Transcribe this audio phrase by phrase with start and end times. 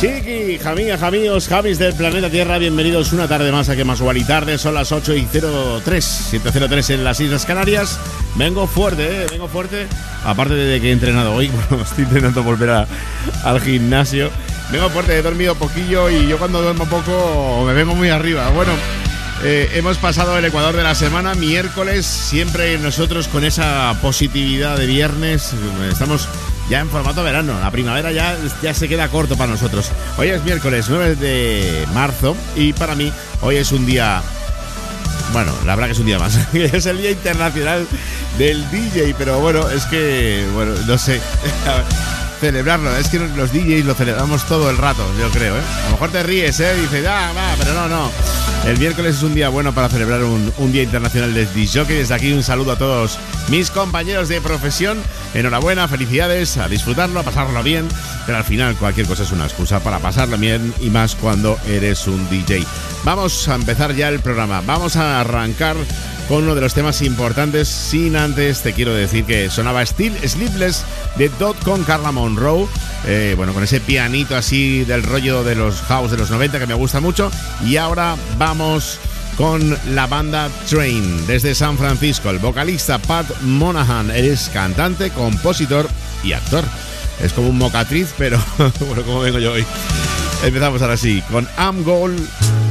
[0.00, 4.24] Chiqui, jamía, jamíos, javis del planeta Tierra, bienvenidos una tarde más a que más y
[4.24, 8.00] tarde, son las 8 y 03, 703 en las Islas Canarias.
[8.34, 9.26] Vengo fuerte, ¿eh?
[9.30, 9.86] vengo fuerte.
[10.24, 12.86] Aparte de que he entrenado hoy, bueno, estoy intentando volver
[13.44, 14.30] al gimnasio.
[14.72, 18.48] Vengo fuerte, he dormido poquillo y yo cuando duermo poco me vengo muy arriba.
[18.54, 18.72] Bueno,
[19.44, 24.86] eh, hemos pasado el Ecuador de la semana, miércoles, siempre nosotros con esa positividad de
[24.86, 25.52] viernes.
[25.92, 26.26] Estamos
[26.70, 27.58] ya en formato verano.
[27.60, 29.90] La primavera ya, ya se queda corto para nosotros.
[30.16, 33.12] Hoy es miércoles 9 de marzo y para mí
[33.42, 34.22] hoy es un día...
[35.32, 36.38] Bueno, la verdad que es un día más.
[36.54, 37.86] es el Día Internacional
[38.38, 41.20] del DJ, pero bueno, es que, bueno, no sé.
[42.40, 42.96] celebrarlo.
[42.96, 45.62] Es que los DJs lo celebramos todo el rato, yo creo, ¿eh?
[45.82, 46.74] A lo mejor te ríes, ¿eh?
[46.74, 48.10] Dices, ah, va, pero no, no.
[48.66, 51.84] El miércoles es un día bueno para celebrar un, Día Internacional del DJ.
[51.84, 54.98] Desde aquí un saludo a todos mis compañeros de profesión.
[55.34, 57.88] Enhorabuena, felicidades, a disfrutarlo, a pasarlo bien.
[58.26, 62.06] Pero al final cualquier cosa es una excusa para pasarlo bien y más cuando eres
[62.06, 62.64] un DJ.
[63.02, 64.62] Vamos a empezar ya el programa.
[64.66, 65.76] Vamos a arrancar
[66.30, 67.66] con uno de los temas importantes.
[67.66, 70.84] Sin antes te quiero decir que sonaba Still Sleepless
[71.16, 72.68] de Dot con Carla Monroe.
[73.04, 76.66] Eh, bueno, con ese pianito así del rollo de los house de los 90 que
[76.68, 77.32] me gusta mucho.
[77.66, 79.00] Y ahora vamos
[79.36, 82.30] con la banda Train desde San Francisco.
[82.30, 85.88] El vocalista Pat Monahan es cantante, compositor
[86.22, 86.64] y actor.
[87.20, 88.38] Es como un mocatriz, pero
[88.86, 89.66] bueno, como vengo yo hoy.
[90.44, 92.14] Empezamos ahora sí con Am Goal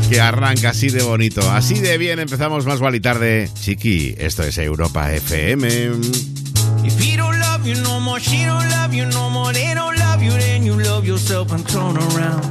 [0.10, 1.42] que arranca así de bonito.
[1.52, 3.50] Así de bien empezamos más y tarde.
[3.54, 5.68] Chiqui, esto es Europa FM.
[6.84, 9.54] If he don't love you no more, she don't love you more,
[10.24, 10.32] you,
[11.04, 12.42] you.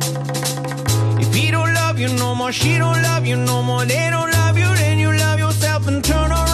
[1.20, 4.30] If he don't love you no more, she don't love you no more, they don't
[4.30, 6.47] love you, then you love yourself and turn around.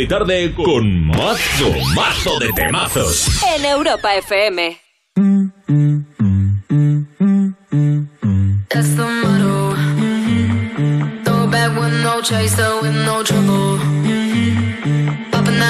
[0.00, 3.28] Y tarde con mazo, mazo de temazos.
[3.56, 4.80] En Europa FM.
[8.68, 9.74] That's the motto.
[11.24, 13.78] Throw back with no chaser, with no trouble.
[15.30, 15.60] Popping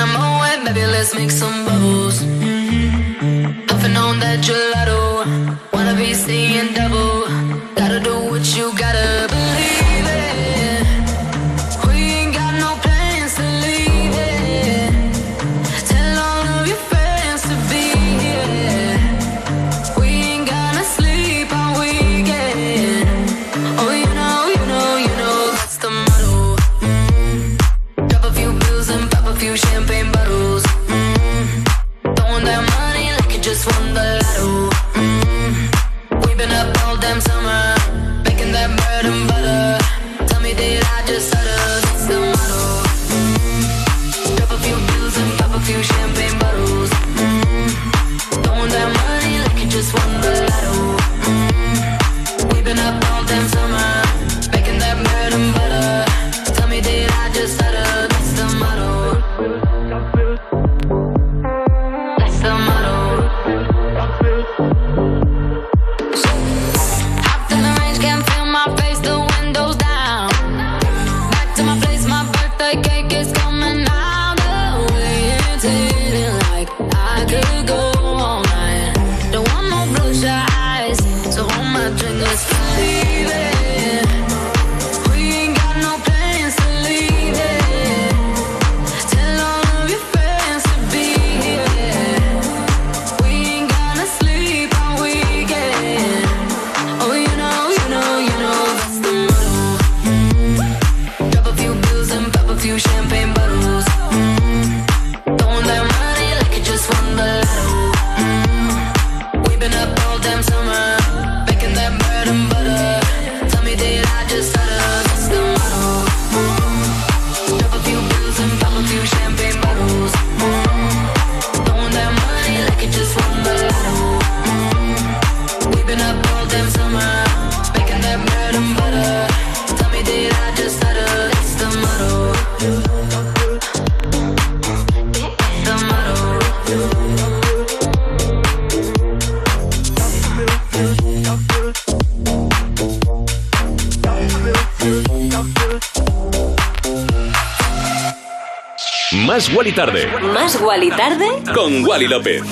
[149.30, 150.08] Wally Tarde.
[150.34, 151.24] ¿Más Wally Tarde?
[151.54, 152.42] Con Wally López.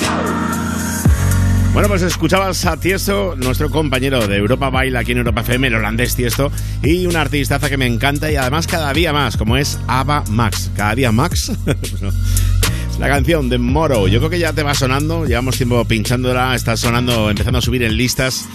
[1.73, 5.75] Bueno, pues escuchabas a Tiesto, nuestro compañero de Europa Baila aquí en Europa FM, el
[5.75, 6.53] holandés Tiesto,
[6.85, 10.71] y una artistaza que me encanta y además cada día más, como es Ava Max.
[10.77, 11.51] Cada día Max.
[13.01, 16.77] La canción de Moro, yo creo que ya te va sonando, llevamos tiempo pinchándola, está
[16.77, 18.49] sonando, empezando a subir en listas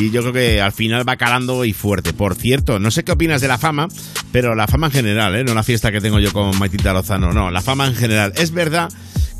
[0.00, 2.12] y yo creo que al final va calando y fuerte.
[2.12, 3.88] Por cierto, no sé qué opinas de la fama,
[4.32, 5.44] pero la fama en general, ¿eh?
[5.44, 8.32] no la fiesta que tengo yo con Maitita Lozano, no, la fama en general.
[8.36, 8.88] Es verdad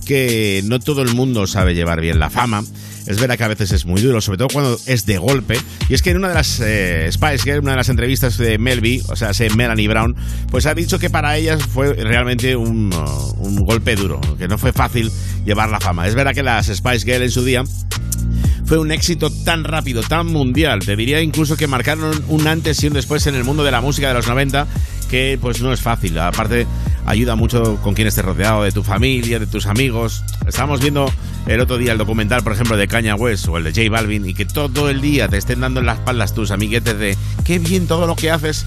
[0.06, 2.64] que no todo el mundo sabe llevar bien la fama.
[3.06, 5.58] Es verdad que a veces es muy duro, sobre todo cuando es de golpe.
[5.88, 8.58] Y es que en una de las eh, Spice Girls, una de las entrevistas de
[8.58, 10.14] Melby, o sea, se Melanie Brown,
[10.50, 12.92] pues ha dicho que para ellas fue realmente un,
[13.38, 15.10] un golpe duro, que no fue fácil
[15.46, 16.06] llevar la fama.
[16.06, 17.64] Es verdad que las Spice Girls en su día
[18.68, 20.80] fue un éxito tan rápido, tan mundial.
[20.80, 23.80] Te diría incluso que marcaron un antes y un después en el mundo de la
[23.80, 24.66] música de los 90
[25.08, 26.18] que pues no es fácil.
[26.18, 26.66] Aparte,
[27.08, 30.22] ayuda mucho con quien estés rodeado, de tu familia, de tus amigos.
[30.46, 31.10] Estábamos viendo
[31.46, 34.28] el otro día el documental, por ejemplo, de Caña West o el de J Balvin
[34.28, 37.58] y que todo el día te estén dando en las espaldas tus amiguetes de qué
[37.58, 38.66] bien todo lo que haces,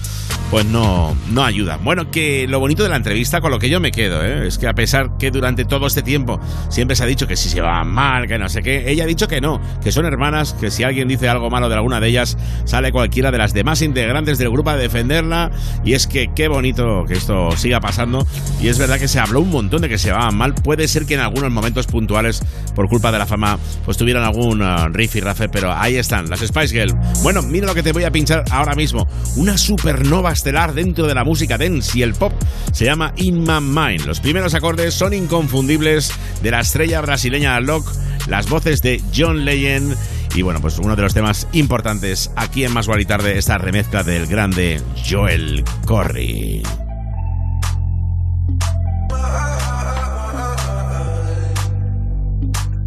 [0.50, 1.76] pues no, no ayuda.
[1.76, 4.46] Bueno, que lo bonito de la entrevista, con lo que yo me quedo, ¿eh?
[4.48, 7.48] es que a pesar que durante todo este tiempo siempre se ha dicho que si
[7.48, 10.54] se va mal, que no sé qué, ella ha dicho que no, que son hermanas,
[10.54, 13.80] que si alguien dice algo malo de alguna de ellas, sale cualquiera de las demás
[13.82, 15.52] integrantes del grupo a defenderla
[15.84, 18.26] y es que qué bonito que esto siga pasando
[18.60, 21.04] y es verdad que se habló un montón de que se va mal, puede ser
[21.04, 22.42] que en algunos momentos puntuales
[22.74, 26.30] por culpa de la fama, pues tuvieran algún uh, riff y rafe, pero ahí están,
[26.30, 26.94] las Spice Girls.
[27.22, 29.08] Bueno, mira lo que te voy a pinchar ahora mismo.
[29.36, 32.32] Una supernova estelar dentro de la música dance y el pop.
[32.72, 34.06] Se llama In My Mind.
[34.06, 36.12] Los primeros acordes son inconfundibles
[36.42, 37.90] de la estrella brasileña Locke,
[38.28, 39.96] las voces de John Legend
[40.34, 44.02] y bueno, pues uno de los temas importantes aquí en Más y Tarde, esta remezcla
[44.02, 46.62] del grande Joel Corry.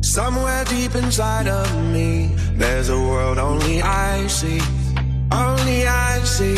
[0.02, 4.62] Somewhere deep inside of me, there's a world only I see.
[5.30, 6.58] Only I see.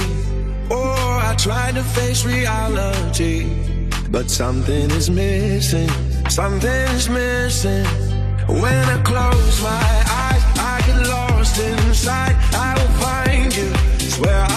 [0.70, 3.50] Oh, I tried to face reality,
[4.12, 5.90] but something is missing.
[6.30, 7.86] Something is missing.
[8.48, 9.94] When I close my
[10.24, 12.36] eyes, I get lost inside.
[12.54, 13.70] I will find you.
[14.10, 14.57] Swear I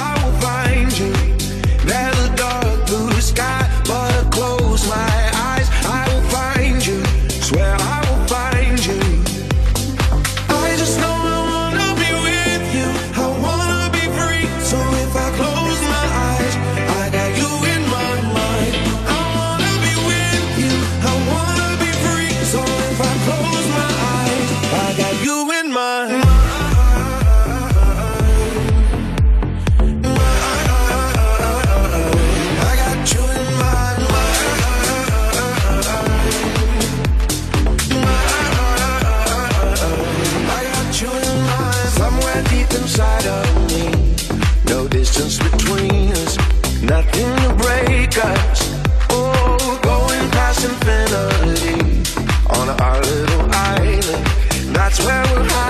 [54.90, 55.69] that's where we'll hide.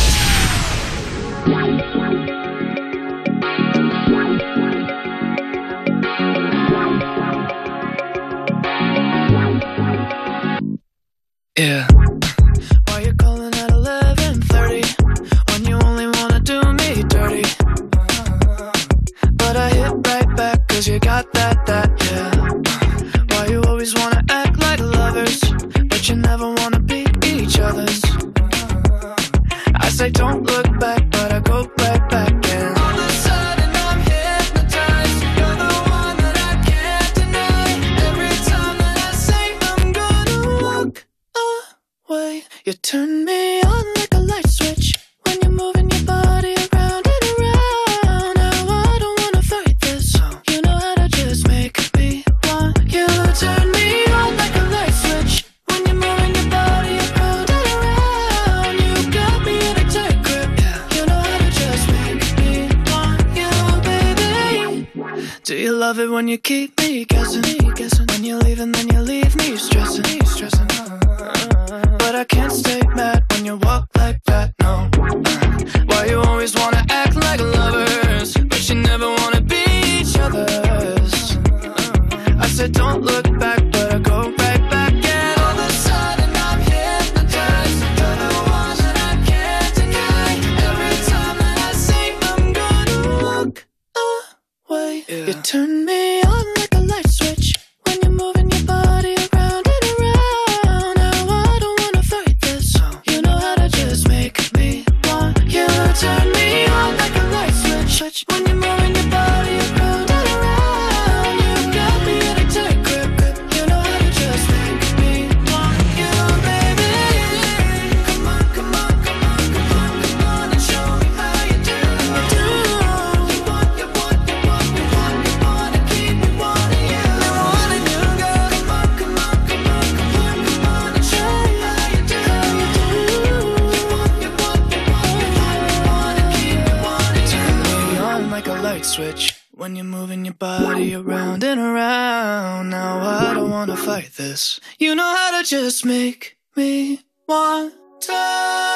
[144.21, 144.59] this.
[144.77, 148.70] You know how to just make me want to.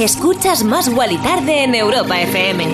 [0.00, 2.66] Escuchas Más y Tarde en Europa FM.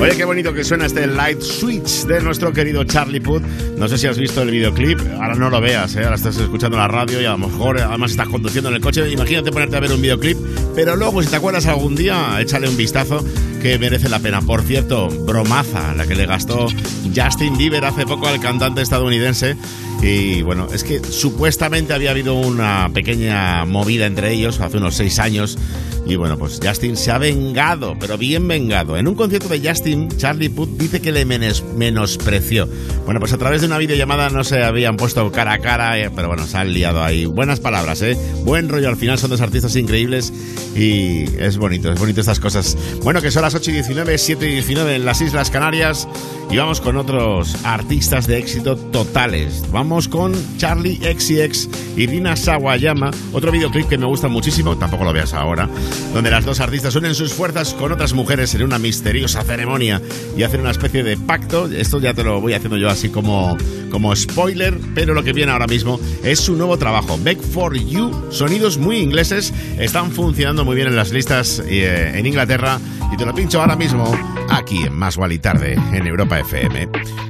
[0.00, 3.42] Oye, qué bonito que suena este Light Switch de nuestro querido Charlie Puth.
[3.76, 6.04] No sé si has visto el videoclip, ahora no lo veas, ¿eh?
[6.04, 9.06] ahora estás escuchando la radio y a lo mejor además estás conduciendo en el coche.
[9.10, 10.38] Imagínate ponerte a ver un videoclip,
[10.74, 13.22] pero luego si te acuerdas algún día, échale un vistazo
[13.60, 14.40] que merece la pena.
[14.40, 16.68] Por cierto, bromaza la que le gastó
[17.14, 19.56] Justin Bieber hace poco al cantante estadounidense.
[20.02, 25.18] Y bueno, es que supuestamente había habido una pequeña movida entre ellos hace unos seis
[25.18, 25.58] años
[26.06, 28.96] y bueno, pues Justin se ha vengado, pero bien vengado.
[28.96, 32.68] En un concierto de Justin, Charlie Puth dice que le menospreció.
[33.04, 36.10] Bueno, pues a través de una videollamada no se habían puesto cara a cara, eh,
[36.14, 37.26] pero bueno, se han liado ahí.
[37.26, 38.16] Buenas palabras, ¿eh?
[38.44, 38.88] Buen rollo.
[38.88, 40.32] Al final son dos artistas increíbles
[40.74, 42.76] y es bonito, es bonito estas cosas.
[43.04, 46.08] Bueno, que son las 8 y 19, 7 y 19 en las Islas Canarias
[46.50, 49.62] y vamos con otros artistas de éxito totales.
[49.70, 55.12] Vamos con Charlie XCX y Rina Sawayama, otro videoclip que me gusta muchísimo, tampoco lo
[55.12, 55.68] veas ahora
[56.14, 60.00] donde las dos artistas unen sus fuerzas con otras mujeres en una misteriosa ceremonia
[60.36, 61.66] y hacen una especie de pacto.
[61.66, 63.56] Esto ya te lo voy haciendo yo así como,
[63.90, 68.12] como spoiler, pero lo que viene ahora mismo es su nuevo trabajo, Back for You.
[68.30, 72.78] Sonidos muy ingleses, están funcionando muy bien en las listas eh, en Inglaterra
[73.12, 74.04] y te lo pincho ahora mismo
[74.50, 77.29] aquí en Más y Tarde en Europa FM.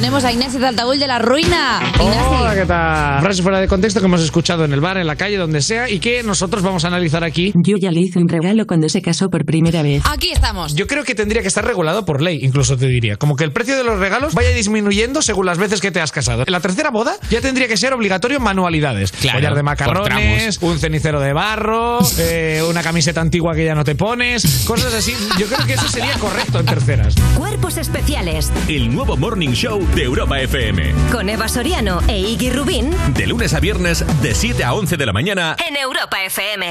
[0.00, 1.78] Tenemos a Inés Zaltaúl de la Ruina.
[2.00, 3.20] Hola, ¿qué tal?
[3.20, 5.90] Frase fuera de contexto que hemos escuchado en el bar, en la calle, donde sea,
[5.90, 7.52] y que nosotros vamos a analizar aquí.
[7.54, 10.02] Yo ya le hice un regalo cuando se casó por primera vez.
[10.10, 10.74] Aquí estamos.
[10.74, 13.18] Yo creo que tendría que estar regulado por ley, incluso te diría.
[13.18, 16.12] Como que el precio de los regalos vaya disminuyendo según las veces que te has
[16.12, 16.44] casado.
[16.46, 19.12] En la tercera boda ya tendría que ser obligatorio manualidades.
[19.12, 23.96] Claro, de macarrones, un cenicero de barro, eh, una camiseta antigua que ya no te
[23.96, 25.12] pones, cosas así.
[25.38, 27.14] Yo creo que eso sería correcto en terceras.
[27.36, 28.50] Cuerpos especiales.
[28.66, 30.92] El nuevo Morning Show de Europa FM.
[31.10, 32.90] Con Eva Soriano e Iggy Rubín.
[33.14, 35.56] De lunes a viernes, de 7 a 11 de la mañana.
[35.68, 36.66] En Europa FM.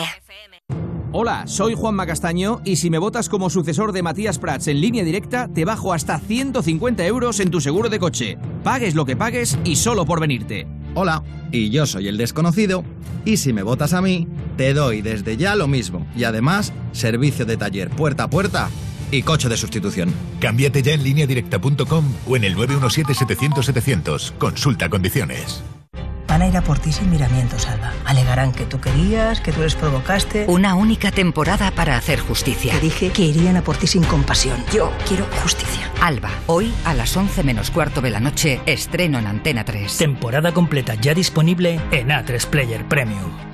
[1.12, 5.04] Hola, soy Juan Macastaño y si me votas como sucesor de Matías Prats en línea
[5.04, 8.38] directa, te bajo hasta 150 euros en tu seguro de coche.
[8.64, 10.68] Pagues lo que pagues y solo por venirte.
[10.94, 12.84] Hola, y yo soy el desconocido,
[13.26, 17.46] y si me votas a mí, te doy desde ya lo mismo, y además, servicio
[17.46, 18.70] de taller puerta a puerta
[19.12, 20.14] y coche de sustitución.
[20.40, 24.34] Cámbiate ya en lineadirecta.com o en el 917-700-700.
[24.38, 25.64] Consulta condiciones.
[26.30, 27.92] Van a ir a por ti sin miramientos, Alba.
[28.06, 30.46] Alegarán que tú querías, que tú les provocaste.
[30.48, 32.72] Una única temporada para hacer justicia.
[32.74, 34.64] Te dije que irían a por ti sin compasión.
[34.72, 35.92] Yo quiero justicia.
[36.02, 39.98] Alba, hoy a las 11 menos cuarto de la noche, estreno en Antena 3.
[39.98, 43.49] Temporada completa ya disponible en A3 Player Premium.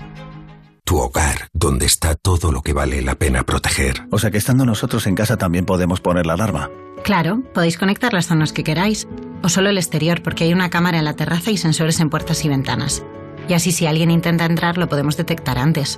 [0.86, 4.06] Tu hogar, donde está todo lo que vale la pena proteger.
[4.12, 6.69] O sea que estando nosotros en casa también podemos poner la alarma.
[7.04, 9.08] Claro, podéis conectar las zonas que queráis,
[9.41, 12.45] o solo el exterior, porque hay una cámara en la terraza y sensores en puertas
[12.45, 13.04] y ventanas.
[13.50, 15.98] Y así si alguien intenta entrar lo podemos detectar antes.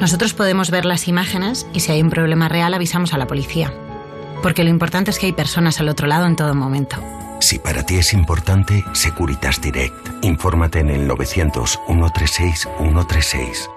[0.00, 3.74] Nosotros podemos ver las imágenes y si hay un problema real avisamos a la policía.
[4.42, 6.96] Porque lo importante es que hay personas al otro lado en todo momento.
[7.40, 10.24] Si para ti es importante, Securitas Direct.
[10.24, 13.68] Infórmate en el 900 136 136.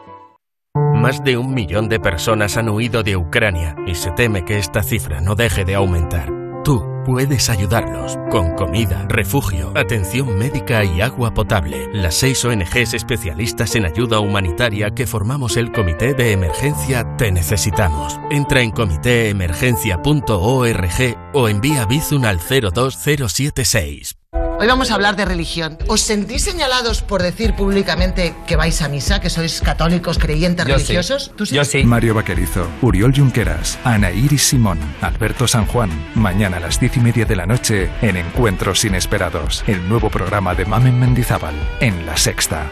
[1.01, 4.81] Más de un millón de personas han huido de Ucrania y se teme que esta
[4.81, 6.33] cifra no deje de aumentar.
[6.63, 11.87] Tú puedes ayudarlos con comida, refugio, atención médica y agua potable.
[11.93, 18.19] Las seis ONGs especialistas en ayuda humanitaria que formamos el Comité de Emergencia Te Necesitamos.
[18.31, 24.17] Entra en comitéemergencia.org o envía Bizun al 02076.
[24.59, 25.77] Hoy vamos a hablar de religión.
[25.87, 30.73] ¿Os sentís señalados por decir públicamente que vais a misa, que sois católicos, creyentes, Yo
[30.73, 31.25] religiosos?
[31.25, 31.31] Sí.
[31.35, 31.55] ¿Tú sí?
[31.55, 31.83] Yo sí.
[31.83, 35.91] Mario Vaquerizo, Uriol Junqueras, Ana Iris Simón, Alberto San Juan.
[36.15, 40.55] Mañana a las diez y media de la noche en Encuentros Inesperados, el nuevo programa
[40.55, 42.67] de Mamen Mendizábal en La Sexta.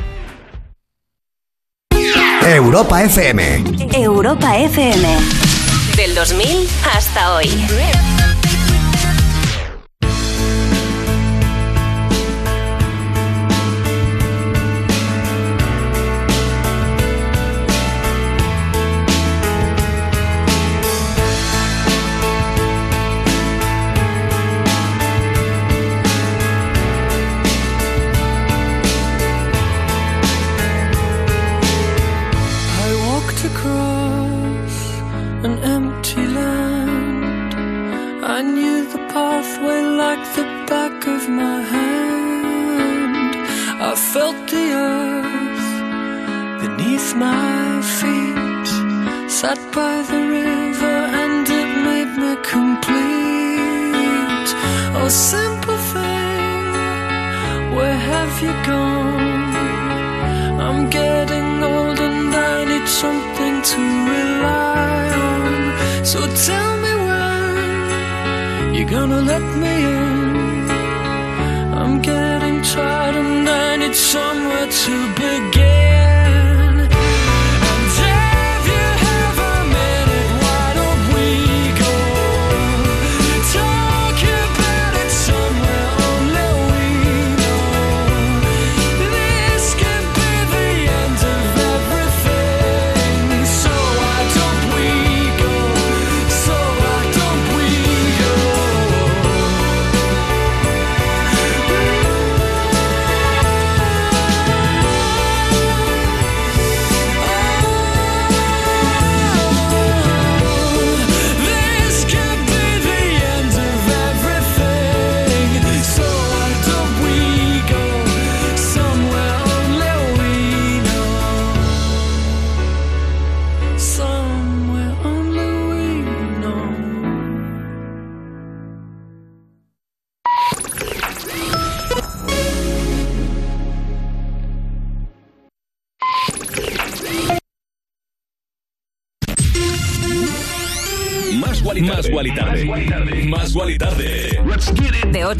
[2.42, 3.64] Europa FM.
[3.94, 5.18] Europa FM.
[5.96, 8.35] Del 2000 hasta hoy.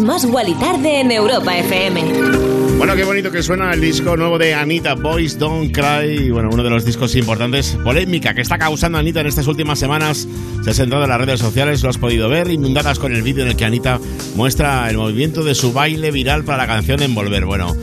[0.00, 2.02] Escuchas Más y Tarde en Europa FM.
[2.78, 6.30] Bueno, qué bonito que suena el disco nuevo de Anita, Boys Don't Cry.
[6.30, 10.26] Bueno, uno de los discos importantes, polémica que está causando Anita en estas últimas semanas.
[10.64, 13.42] Se ha sentado en las redes sociales, lo has podido ver, inundadas con el vídeo
[13.42, 14.00] en el que Anita
[14.36, 17.44] muestra el movimiento de su baile viral para la canción Envolver.
[17.44, 17.76] Bueno,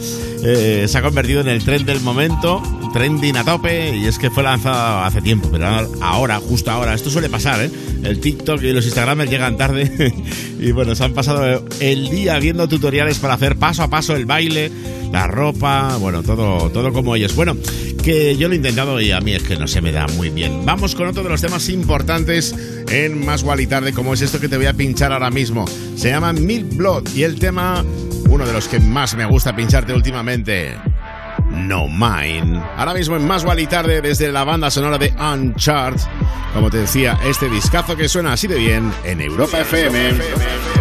[0.44, 4.32] eh, se ha convertido en el tren del momento, trending a tope, y es que
[4.32, 5.68] fue lanzado hace tiempo, pero
[6.02, 7.70] ahora, justo ahora, esto suele pasar, ¿eh?
[8.04, 10.14] El TikTok y los Instagrams llegan tarde
[10.60, 14.26] y bueno, se han pasado el día viendo tutoriales para hacer paso a paso el
[14.26, 14.72] baile,
[15.12, 17.36] la ropa, bueno, todo, todo como ellos.
[17.36, 17.56] Bueno,
[18.04, 20.30] que yo lo he intentado y a mí es que no se me da muy
[20.30, 20.66] bien.
[20.66, 22.56] Vamos con otro de los temas importantes
[22.90, 25.66] en Más y Tarde, como es esto que te voy a pinchar ahora mismo.
[25.96, 27.84] Se llama Milk Blood y el tema
[28.30, 30.76] uno de los que más me gusta pincharte últimamente.
[31.68, 32.62] No Mine.
[32.78, 36.02] Ahora mismo en Más y Tarde desde la banda sonora de Uncharted.
[36.54, 40.77] Como te decía, este discazo que suena así de bien en Europa FM.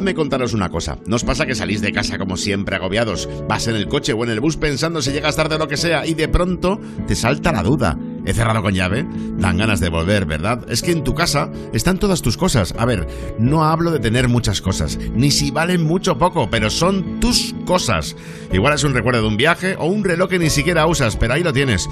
[0.00, 0.96] Dejadme contaros una cosa.
[1.04, 3.28] ¿No os pasa que salís de casa como siempre agobiados?
[3.46, 5.76] Vas en el coche o en el bus pensando si llegas tarde o lo que
[5.76, 7.98] sea y de pronto te salta la duda.
[8.24, 9.06] ¿He cerrado con llave?
[9.36, 10.64] Dan ganas de volver, ¿verdad?
[10.70, 12.74] Es que en tu casa están todas tus cosas.
[12.78, 13.06] A ver,
[13.38, 17.54] no hablo de tener muchas cosas, ni si valen mucho o poco, pero son tus
[17.66, 18.16] cosas.
[18.52, 21.34] Igual es un recuerdo de un viaje o un reloj que ni siquiera usas, pero
[21.34, 21.88] ahí lo tienes,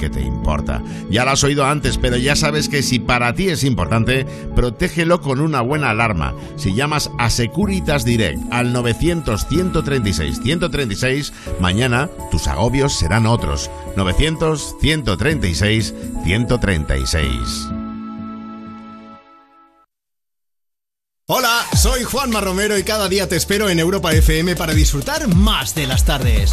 [0.00, 0.82] porque te importa.
[1.10, 5.20] Ya lo has oído antes, pero ya sabes que si para ti es importante, protégelo
[5.20, 6.34] con una buena alarma.
[6.56, 13.70] Si llamas a Securitas Direct al 900 136 136, mañana tus agobios serán otros.
[13.96, 17.68] 900 136 136.
[21.26, 25.74] Hola, soy Juanma Romero y cada día te espero en Europa FM para disfrutar más
[25.74, 26.52] de las tardes.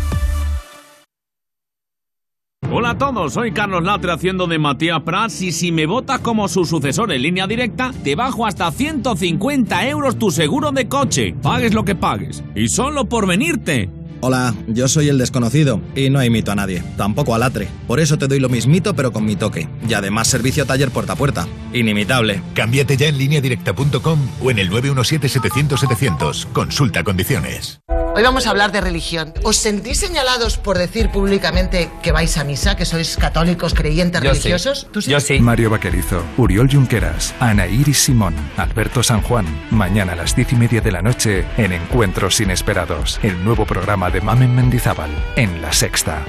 [2.73, 6.47] Hola a todos, soy Carlos Latre haciendo de Matías Prats y si me votas como
[6.47, 11.35] su sucesor en línea directa, te bajo hasta 150 euros tu seguro de coche.
[11.41, 12.45] Pagues lo que pagues.
[12.55, 13.89] Y solo por venirte.
[14.21, 17.67] Hola, yo soy el desconocido y no imito a nadie, tampoco a Latre.
[17.87, 19.67] Por eso te doy lo mismito pero con mi toque.
[19.89, 21.47] Y además servicio taller puerta a puerta.
[21.73, 22.41] Inimitable.
[22.53, 26.45] Cámbiate ya en lineadirecta.com o en el 917-700-700.
[26.53, 27.81] Consulta condiciones.
[28.13, 29.33] Hoy vamos a hablar de religión.
[29.43, 34.87] ¿Os sentís señalados por decir públicamente que vais a misa, que sois católicos creyentes religiosos?
[34.91, 35.11] ¿Tú sí?
[35.11, 35.39] Yo sí.
[35.39, 39.45] Mario Vaquerizo, Uriol Junqueras, Ana Iris Simón, Alberto San Juan.
[39.71, 44.09] Mañana a las diez y media de la noche en Encuentros Inesperados, el nuevo programa
[44.09, 46.25] de Mamen Mendizábal en La Sexta.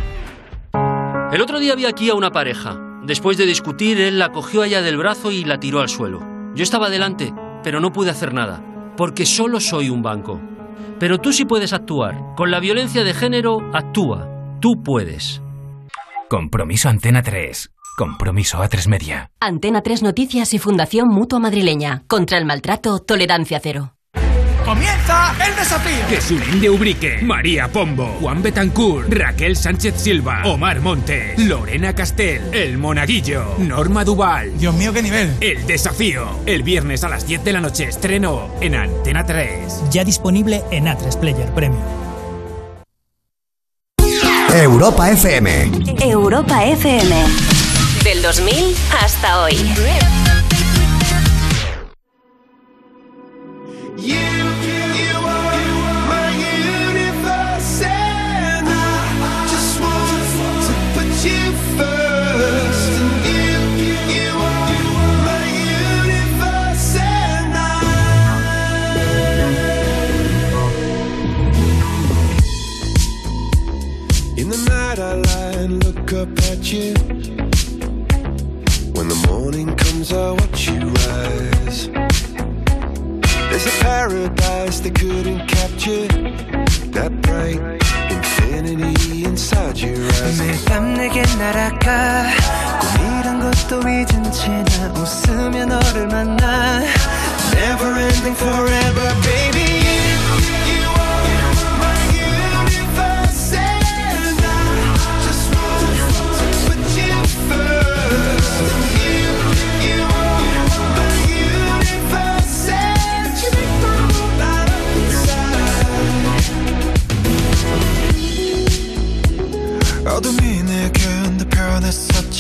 [1.33, 2.79] El otro día vi aquí a una pareja.
[3.05, 6.23] Después de discutir, él la cogió allá del brazo y la tiró al suelo.
[6.55, 8.63] Yo estaba delante, pero no pude hacer nada,
[8.97, 10.41] porque solo soy un banco.
[11.03, 12.37] Pero tú sí puedes actuar.
[12.37, 14.29] Con la violencia de género, actúa.
[14.61, 15.43] Tú puedes.
[16.31, 17.73] Compromiso Antena 3.
[17.99, 19.33] Compromiso A3 Media.
[19.41, 22.05] Antena 3 Noticias y Fundación Mutua Madrileña.
[22.07, 23.97] Contra el maltrato, tolerancia cero.
[24.65, 26.07] ¡Comienza el desafío!
[26.09, 32.79] Jesulín de Ubrique, María Pombo, Juan Betancourt, Raquel Sánchez Silva, Omar Montes, Lorena Castel, El
[32.79, 34.57] Monaguillo, Norma Duval.
[34.59, 35.35] Dios mío, qué nivel.
[35.41, 36.27] El desafío.
[36.47, 39.91] El viernes a las 10 de la noche estreno en Antena 3.
[39.91, 41.83] Ya disponible en A3 Player Premium.
[44.55, 45.73] Europa FM.
[46.01, 47.15] Europa FM.
[48.05, 49.57] Del 2000 hasta hoy.
[54.05, 54.42] In
[76.72, 76.94] you.
[78.96, 81.90] When the morning comes, I watch you rise.
[83.50, 86.08] There's a paradise they couldn't capture.
[86.96, 87.60] That bright
[88.10, 90.40] infinity inside your eyes.
[90.42, 92.30] 매일 밤 내게 날아가
[92.80, 96.82] 꿈이란 것도 잊은 채 나 웃으며 너를 만나
[97.54, 99.61] Never ending forever baby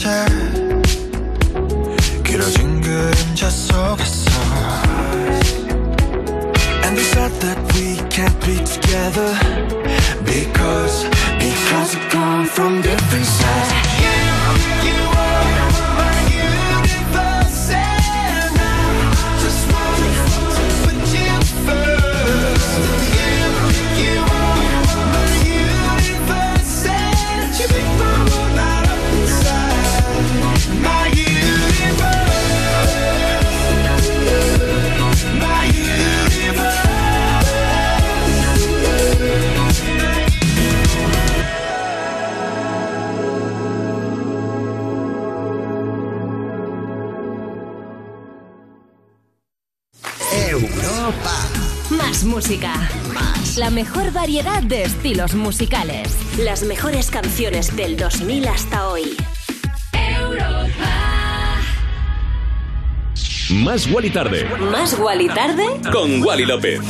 [0.02, 0.08] 변했었지
[2.24, 4.32] 길어진 그림자 속에서
[6.84, 9.38] And they said that we can't be together
[10.26, 11.06] Because,
[11.40, 13.91] because we come from different sides
[52.23, 52.73] Más música.
[53.13, 53.57] Más.
[53.57, 56.17] La mejor variedad de estilos musicales.
[56.39, 59.17] Las mejores canciones del 2000 hasta hoy.
[63.51, 64.45] Más Wally Tarde.
[64.71, 65.67] Más Wally tarde.
[65.91, 66.81] Con Wally López.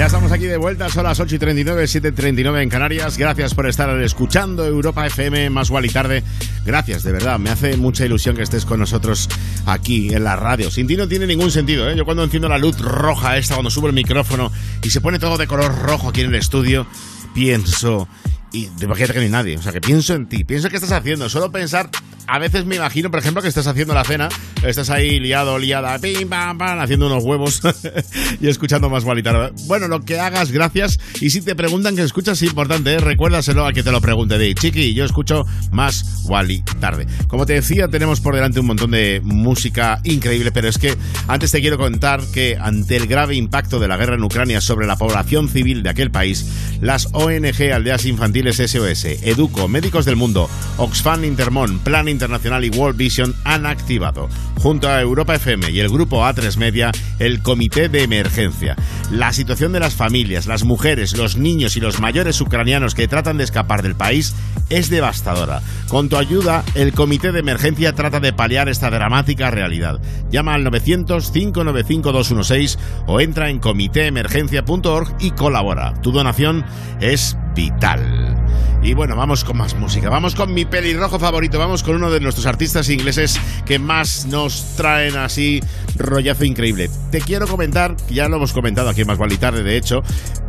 [0.00, 3.18] Ya estamos aquí de vuelta, son las 8 y 39, 7 y 39 en Canarias.
[3.18, 6.24] Gracias por estar escuchando Europa FM más igual y tarde.
[6.64, 7.38] Gracias, de verdad.
[7.38, 9.28] Me hace mucha ilusión que estés con nosotros
[9.66, 10.70] aquí en la radio.
[10.70, 11.94] Sin ti no tiene ningún sentido, ¿eh?
[11.94, 14.50] Yo cuando enciendo la luz roja esta, cuando subo el micrófono
[14.82, 16.86] y se pone todo de color rojo aquí en el estudio,
[17.34, 18.08] pienso.
[18.52, 19.58] Y imagínate que no hay nadie.
[19.58, 20.44] O sea, que pienso en ti.
[20.44, 21.28] Pienso qué estás haciendo.
[21.28, 21.90] Solo pensar.
[22.32, 24.28] A veces me imagino, por ejemplo, que estás haciendo la cena.
[24.62, 27.60] Estás ahí liado, liada, pim, pam, pam, haciendo unos huevos
[28.40, 29.52] y escuchando más gualitar.
[29.66, 31.00] Bueno, lo que hagas, gracias.
[31.20, 32.98] Y si te preguntan que escuchas, es importante, ¿eh?
[32.98, 34.38] recuérdaselo a que te lo pregunte.
[34.38, 37.08] De chiqui, yo escucho más Wally tarde.
[37.26, 41.50] Como te decía, tenemos por delante un montón de música increíble, pero es que antes
[41.50, 44.94] te quiero contar que ante el grave impacto de la guerra en Ucrania sobre la
[44.94, 46.46] población civil de aquel país,
[46.80, 52.98] las ONG Aldeas Infantiles SOS, Educo, Médicos del Mundo, Oxfam Intermón, Plan Internacional y World
[52.98, 58.02] Vision han activado, junto a Europa FM y el grupo A3 Media, el Comité de
[58.02, 58.76] Emergencia.
[59.10, 63.38] La situación de las familias, las mujeres, los niños y los mayores ucranianos que tratan
[63.38, 64.34] de escapar del país
[64.68, 65.62] es devastadora.
[65.88, 69.98] Con tu ayuda, el Comité de Emergencia trata de paliar esta dramática realidad.
[70.30, 75.94] Llama al 900-595-216 o entra en comitéemergencia.org y colabora.
[76.02, 76.66] Tu donación
[77.00, 78.39] es vital.
[78.82, 80.08] Y bueno, vamos con más música.
[80.08, 81.58] Vamos con mi pelirrojo favorito.
[81.58, 85.60] Vamos con uno de nuestros artistas ingleses que más nos traen así
[85.96, 86.90] rollazo increíble.
[87.10, 90.02] Te quiero comentar, ya lo hemos comentado aquí en Más y Tarde, de hecho,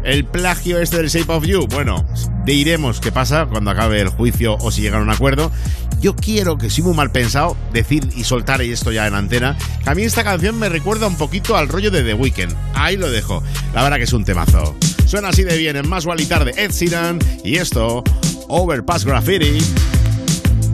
[0.03, 1.67] el plagio este del Shape of You.
[1.67, 2.05] Bueno,
[2.45, 5.51] diremos qué pasa cuando acabe el juicio o si llegan a un acuerdo.
[5.99, 9.89] Yo quiero que, si muy mal pensado, decir y soltar esto ya en antena, que
[9.89, 12.55] a mí esta canción me recuerda un poquito al rollo de The Weeknd.
[12.73, 13.43] Ahí lo dejo.
[13.75, 14.75] La verdad que es un temazo.
[15.11, 18.01] Suena así de bien en Más y Tarde Ed Sheeran y esto,
[18.47, 19.59] Overpass Graffiti.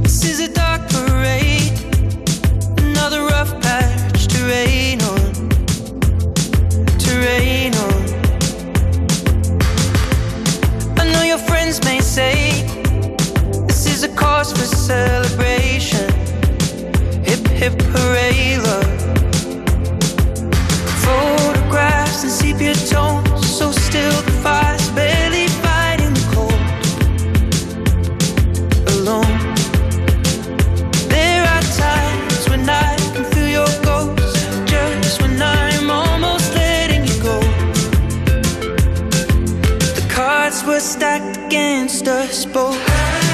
[0.04, 1.72] This is a dark parade,
[2.78, 5.50] another rough patch to rain on,
[7.00, 8.04] to rain on.
[11.00, 12.64] I know your friends may say
[13.66, 16.14] this is a cause for celebration.
[17.26, 18.86] Hip hip hooray, love.
[21.02, 23.27] Photographs and sepia tones,
[40.78, 43.27] were stacked against us both.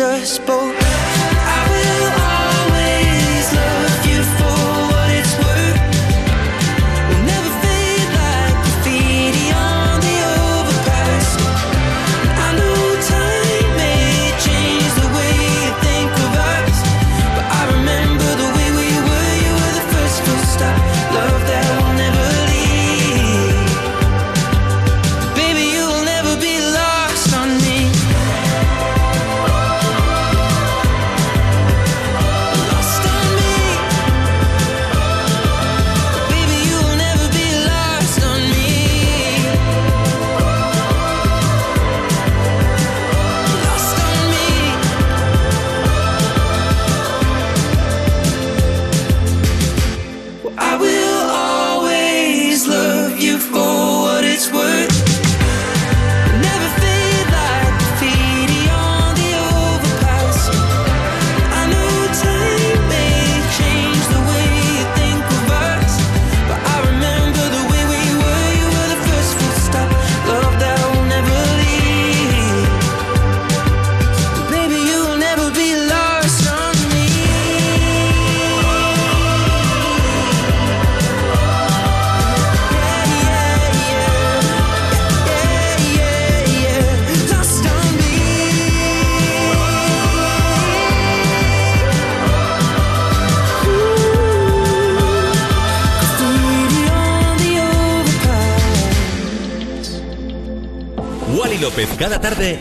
[0.00, 0.69] Us both.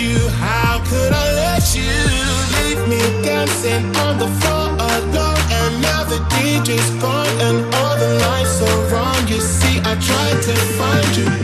[0.00, 1.92] you, how could I let you
[2.56, 5.42] leave me dancing on the floor alone?
[5.50, 9.28] And now the DJ's gone and all the lights are wrong.
[9.28, 11.43] You see, I tried to find you.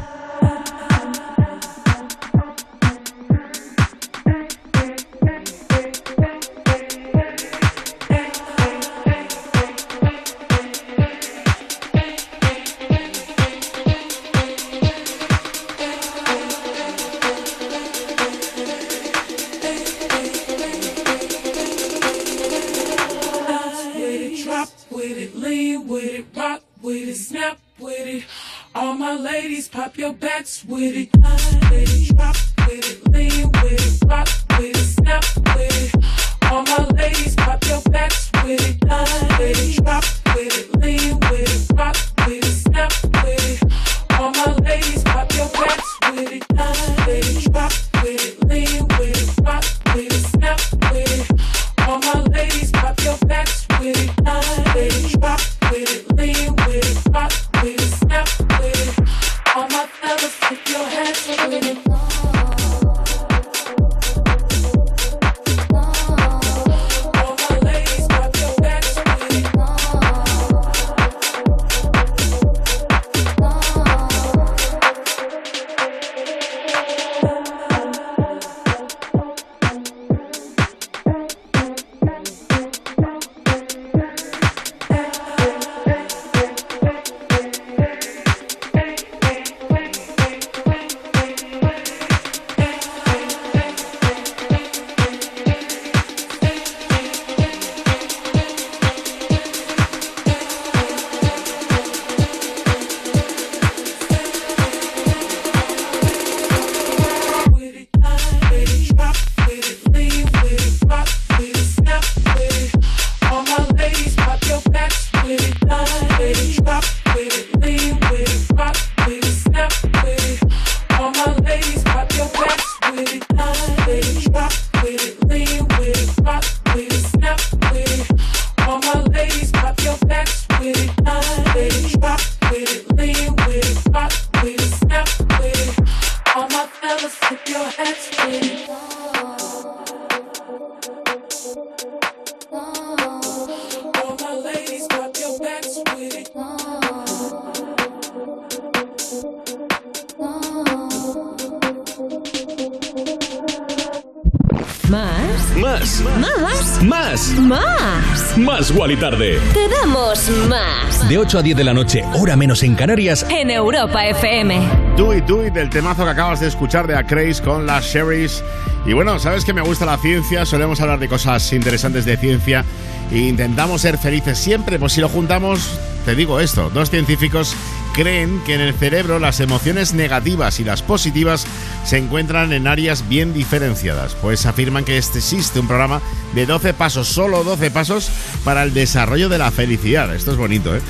[158.71, 159.39] Wally Tarde.
[159.53, 161.09] Te damos más.
[161.09, 163.25] De 8 a 10 de la noche, hora menos en Canarias.
[163.29, 164.61] En Europa FM.
[164.95, 168.43] Do It, Do It, del temazo que acabas de escuchar de Acraze con las Sherry's.
[168.85, 172.63] Y bueno, sabes que me gusta la ciencia, solemos hablar de cosas interesantes de ciencia
[173.11, 174.77] e intentamos ser felices siempre.
[174.77, 177.55] Pues si lo juntamos, te digo esto, dos científicos
[177.93, 181.45] creen que en el cerebro las emociones negativas y las positivas
[181.85, 186.01] se encuentran en áreas bien diferenciadas, pues afirman que este existe un programa
[186.33, 188.09] de 12 pasos, solo 12 pasos
[188.43, 190.13] para el desarrollo de la felicidad.
[190.13, 190.81] Esto es bonito, ¿eh?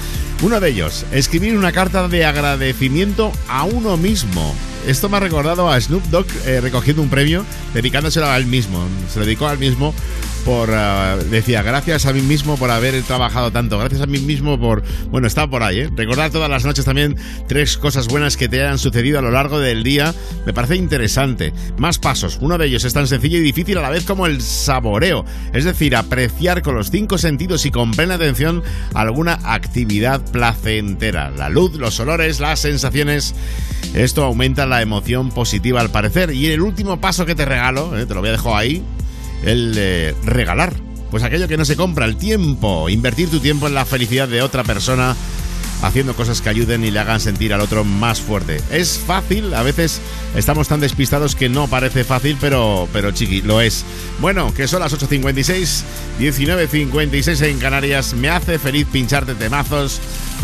[0.42, 4.56] Uno de ellos, escribir una carta de agradecimiento a uno mismo.
[4.88, 8.84] Esto me ha recordado a Snoop Dogg eh, recogiendo un premio, dedicándoselo a él mismo.
[9.10, 9.94] Se lo dedicó a él mismo
[10.46, 13.78] por uh, decía gracias a mí mismo por haber trabajado tanto.
[13.78, 15.90] Gracias a mí mismo por bueno está por ahí ¿eh?
[15.96, 17.16] recordar todas las noches también
[17.48, 20.14] tres cosas buenas que te hayan sucedido a lo largo del día
[20.46, 21.54] me parece interesante.
[21.78, 22.40] Más pasos.
[22.42, 25.26] Uno de ellos es tan sencillo y difícil a la vez como el saboreo.
[25.54, 28.64] Es decir apreciar con los cinco sentidos y con plena atención
[28.94, 31.30] alguna actividad placentera.
[31.30, 33.36] La luz los olores las sensaciones
[33.94, 38.06] esto aumenta la emoción positiva al parecer y el último paso que te regalo ¿eh?
[38.06, 38.82] te lo voy a dejar ahí
[39.44, 40.74] el regalar.
[41.12, 42.88] Pues aquello que no se compra, el tiempo.
[42.88, 45.16] Invertir tu tiempo en la felicidad de otra persona
[45.82, 48.62] haciendo cosas que ayuden y le hagan sentir al otro más fuerte.
[48.72, 50.00] Es fácil, a veces
[50.36, 53.84] estamos tan despistados que no parece fácil, pero, pero chiqui, lo es.
[54.20, 55.84] Bueno, que son las 8.56,
[56.20, 58.14] 19.56 en Canarias.
[58.14, 60.00] Me hace feliz pincharte temazos,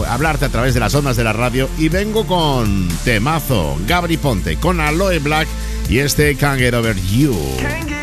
[0.08, 4.58] hablarte a través de las ondas de la radio y vengo con temazo, Gabri Ponte,
[4.58, 5.48] con Aloe Black
[5.90, 7.97] y este Can't Get Over You.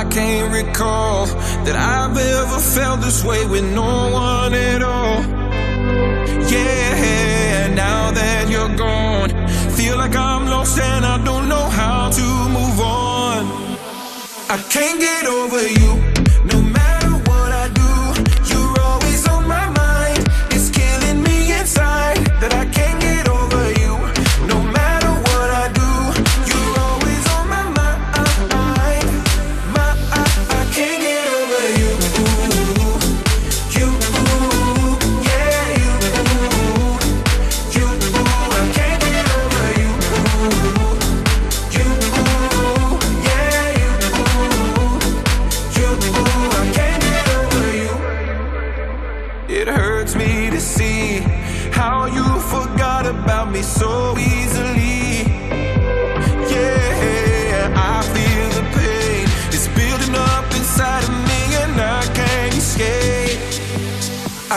[0.00, 5.20] I can't recall that I've ever felt this way with no one at all.
[6.48, 9.28] Yeah, and now that you're gone,
[9.76, 13.44] feel like I'm lost and I don't know how to move on.
[14.48, 16.19] I can't get over you.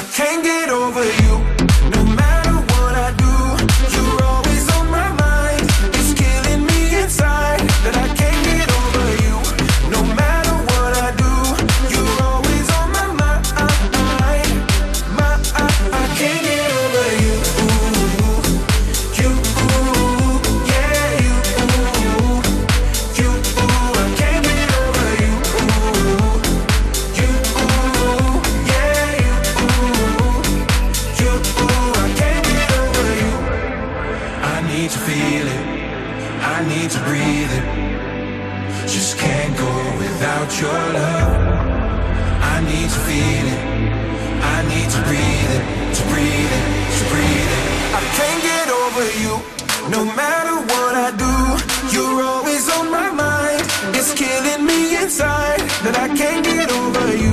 [0.01, 1.22] Can't get over you
[36.83, 37.65] need to breathe it.
[38.95, 39.73] Just can't go
[40.03, 41.31] without your love.
[42.53, 43.63] I need to feel it.
[44.55, 45.63] I need to breathe it,
[45.97, 46.65] to breathe it,
[46.97, 47.65] to breathe it.
[47.99, 49.33] I can't get over you.
[49.95, 51.35] No matter what I do,
[51.95, 53.63] you're always on my mind.
[53.95, 57.32] It's killing me inside that I can't get over you.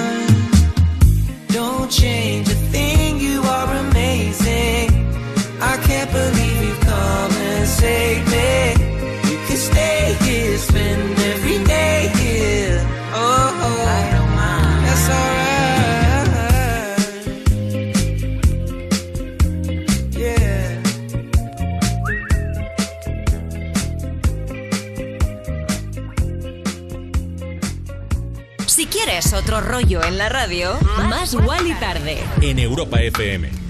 [29.59, 30.77] Rollo en la radio,
[31.09, 32.17] más Wally tarde.
[32.41, 33.60] En Europa FM.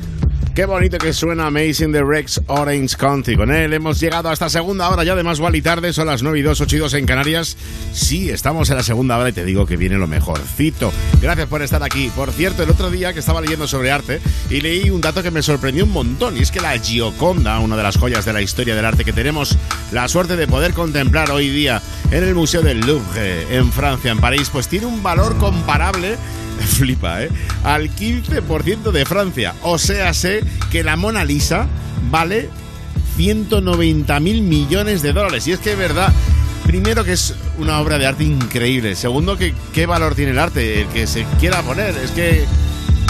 [0.53, 3.37] Qué bonito que suena Amazing de Rex Orange County.
[3.37, 5.93] Con él hemos llegado a esta segunda hora ya de Más Wally Tarde.
[5.93, 7.55] Son las 9 y 2, 8 y 2 en Canarias.
[7.93, 10.91] Sí, estamos en la segunda hora y te digo que viene lo mejorcito.
[11.21, 12.11] Gracias por estar aquí.
[12.13, 15.31] Por cierto, el otro día que estaba leyendo sobre arte y leí un dato que
[15.31, 16.35] me sorprendió un montón.
[16.35, 19.13] Y es que la Gioconda, una de las joyas de la historia del arte que
[19.13, 19.57] tenemos
[19.93, 21.81] la suerte de poder contemplar hoy día
[22.11, 26.17] en el Museo del Louvre en Francia, en París, pues tiene un valor comparable
[26.77, 27.29] flipa, ¿eh?
[27.63, 29.55] Al 15% de Francia.
[29.61, 31.67] O sea, sé que la Mona Lisa
[32.09, 32.49] vale
[33.17, 35.47] 190 mil millones de dólares.
[35.47, 36.11] Y es que es verdad.
[36.65, 38.95] Primero que es una obra de arte increíble.
[38.95, 41.95] Segundo que qué valor tiene el arte, el que se quiera poner.
[41.97, 42.45] Es que...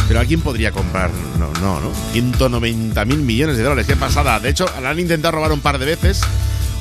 [0.08, 1.10] Pero ¿a quién podría comprar?
[1.40, 1.92] No, no, ¿no?
[2.12, 3.88] 190 mil millones de dólares.
[3.88, 4.40] Qué pasada.
[4.40, 6.22] De hecho, la han intentado robar un par de veces.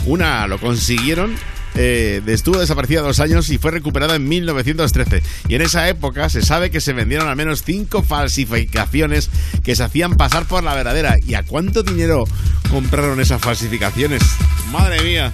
[0.07, 1.37] Una lo consiguieron
[1.75, 5.23] eh, estuvo desaparecida dos años y fue recuperada en 1913.
[5.49, 9.31] Y en esa época se sabe que se vendieron al menos cinco falsificaciones
[9.63, 11.17] que se hacían pasar por la verdadera.
[11.27, 12.25] ¿Y a cuánto dinero
[12.71, 14.23] compraron esas falsificaciones?
[14.73, 15.33] Madre mía.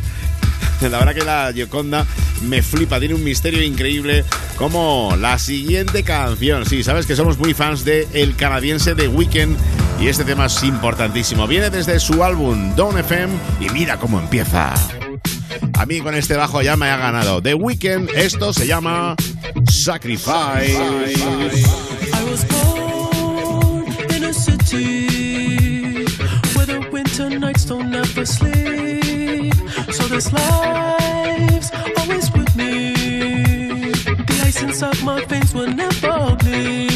[0.83, 2.07] La verdad que la Gioconda
[2.43, 4.25] me flipa, tiene un misterio increíble
[4.57, 6.67] como la siguiente canción.
[6.67, 9.57] Sí, sabes que somos muy fans de el canadiense The Weeknd
[10.01, 11.47] y este tema es importantísimo.
[11.47, 14.75] Viene desde su álbum Don FM y mira cómo empieza.
[15.79, 17.43] A mí con este bajo ya me ha ganado.
[17.43, 19.15] The Weeknd, esto se llama
[19.71, 20.77] Sacrifice.
[20.77, 26.05] I was born in a city
[26.55, 29.55] where the winter nights don't ever sleep.
[29.93, 32.95] So this life's always with me.
[34.27, 36.96] The ice inside my veins will never bleed.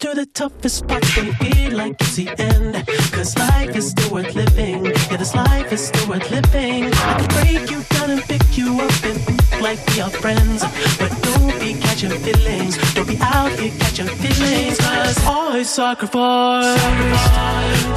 [0.00, 2.86] through the toughest parts you feel like it's the end.
[3.12, 4.86] Cause life is still worth living.
[4.86, 6.84] Yeah, this life is still worth living.
[6.86, 9.18] I can break you down and pick you up and
[9.60, 10.62] like we are friends.
[10.98, 12.78] But don't be catching feelings.
[12.94, 14.78] Don't be out here catching feelings.
[14.78, 16.82] Cause I sacrifice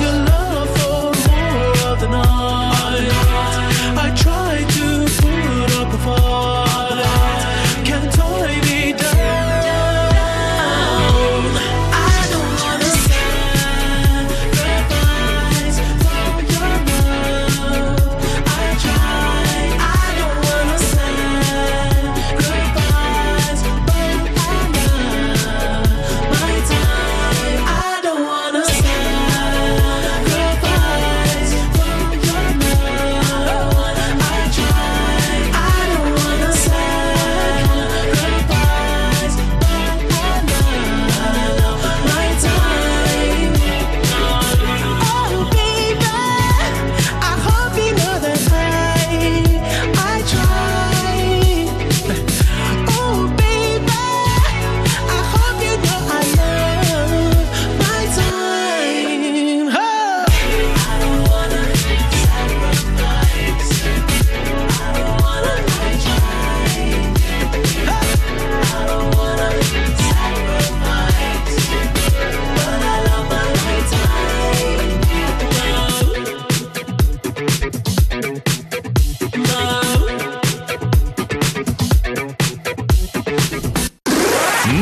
[0.01, 3.10] your love for more of the night.
[4.06, 4.86] I try to
[5.22, 6.62] put up a fight.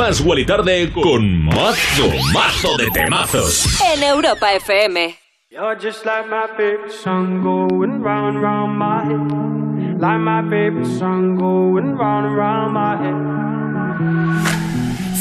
[0.02, 3.80] Más Wally Tarde con mazo, mazo de temazos.
[3.93, 5.16] En Europa FM.
[5.52, 10.02] You're just like my favorite song going round and round my head.
[10.02, 13.16] Like my favorite song going round and round my head.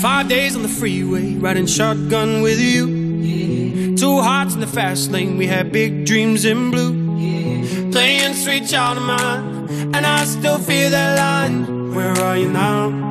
[0.01, 3.97] Five days on the freeway, riding shotgun with you.
[3.99, 6.95] Two hearts in the fast lane, we had big dreams in blue.
[7.93, 11.95] Playing sweet child of mine, and I still feel that line.
[11.95, 13.11] Where are you now?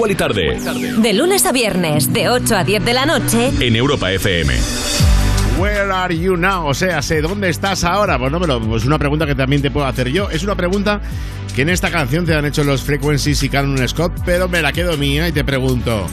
[0.00, 3.50] Más Wally Tarde De lunes a viernes, de 8 a 10 de la noche.
[3.60, 4.54] en Europa FM.
[5.58, 6.66] Where are you now?
[6.66, 8.18] O sea, sé dónde estás ahora.
[8.18, 10.30] Pues no me lo, pues una pregunta que también te puedo hacer yo.
[10.30, 11.02] Es una pregunta
[11.54, 14.72] que en esta canción te han hecho los Frequencies y Canon Scott, pero me la
[14.72, 16.06] quedo mía y te pregunto.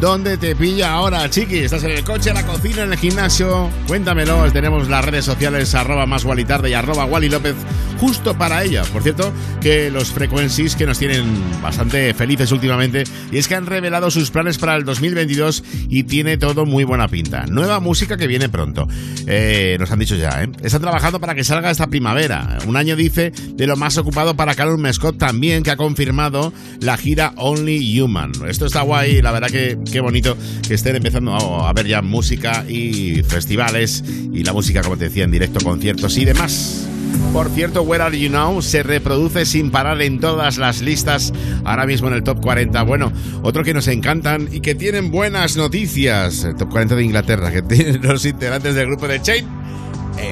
[0.00, 1.58] ¿Dónde te pilla ahora, chiqui?
[1.58, 3.70] ¿Estás en el coche, en la cocina, en el gimnasio?
[3.86, 4.50] Cuéntamelo.
[4.50, 7.54] Tenemos las redes sociales arroba más Wally tarde y arroba Wally López
[7.98, 8.82] justo para ella.
[8.92, 11.24] Por cierto, que los Frequencies que nos tienen
[11.62, 16.36] bastante felices últimamente y es que han revelado sus planes para el 2022 y tiene
[16.36, 17.46] todo muy buena pinta.
[17.46, 18.88] Nueva música que viene pronto.
[19.28, 20.50] Eh, nos han dicho ya, ¿eh?
[20.64, 22.58] Están trabajando para que salga esta primavera.
[22.66, 26.96] Un año dice de lo más ocupado para Callum Scott también que ha confirmado la
[26.96, 28.32] gira Only Human.
[28.48, 32.64] Esto está guay, la verdad que qué bonito que estén empezando a ver ya música
[32.68, 36.88] y festivales y la música, como te decía, en directo, conciertos y demás.
[37.32, 41.32] Por cierto, Where Are You Now se reproduce sin parar en todas las listas,
[41.64, 42.82] ahora mismo en el top 40.
[42.82, 43.10] Bueno,
[43.42, 47.62] otro que nos encantan y que tienen buenas noticias, el top 40 de Inglaterra, que
[47.74, 49.46] tienen los integrantes del grupo de Chain.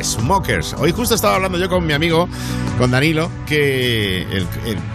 [0.03, 0.75] Smokers.
[0.79, 2.29] Hoy justo estaba hablando yo con mi amigo,
[2.79, 4.45] con Danilo, que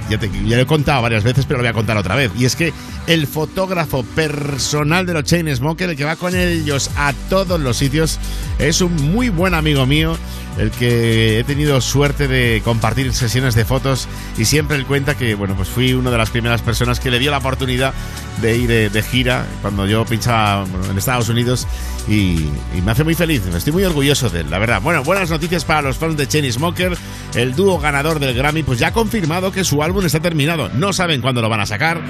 [0.10, 2.32] ya, te- ya lo he contado varias veces, pero lo voy a contar otra vez.
[2.38, 2.74] Y es que
[3.08, 7.78] el fotógrafo personal de los Chain Smokers, el que va con ellos a todos los
[7.78, 8.20] sitios,
[8.60, 10.18] es un muy buen amigo mío,
[10.58, 15.36] el que he tenido suerte de compartir sesiones de fotos y siempre él cuenta que,
[15.36, 17.94] bueno, pues fui una de las primeras personas que le dio la oportunidad
[18.42, 21.68] de ir de, gira cuando yo pinchaba bueno, en Estados Unidos
[22.08, 24.82] y, y me hace muy feliz, estoy muy orgulloso de él, la verdad.
[24.82, 26.98] Bueno, buenas noticias para los fans de Chain Smoker,
[27.36, 30.94] el dúo ganador del Grammy, pues ya ha confirmado que su álbum está terminado, no
[30.94, 32.02] saben cuándo lo van a sacar.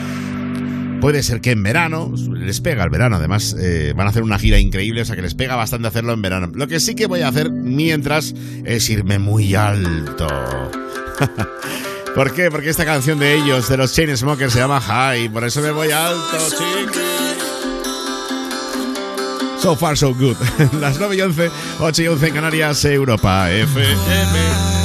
[1.01, 4.39] Puede ser que en verano, les pega el verano, además eh, van a hacer una
[4.39, 6.51] gira increíble, o sea que les pega bastante hacerlo en verano.
[6.53, 8.33] Lo que sí que voy a hacer mientras
[8.65, 10.27] es irme muy alto.
[12.15, 12.49] ¿Por qué?
[12.49, 15.91] Porque esta canción de ellos, de los Chainsmokers, se llama High, por eso me voy
[15.91, 17.15] alto, chiqui.
[19.59, 20.37] So far, so good.
[20.79, 21.49] Las 9 y 11,
[21.79, 24.84] 8 y 11 en Canarias, Europa, FM.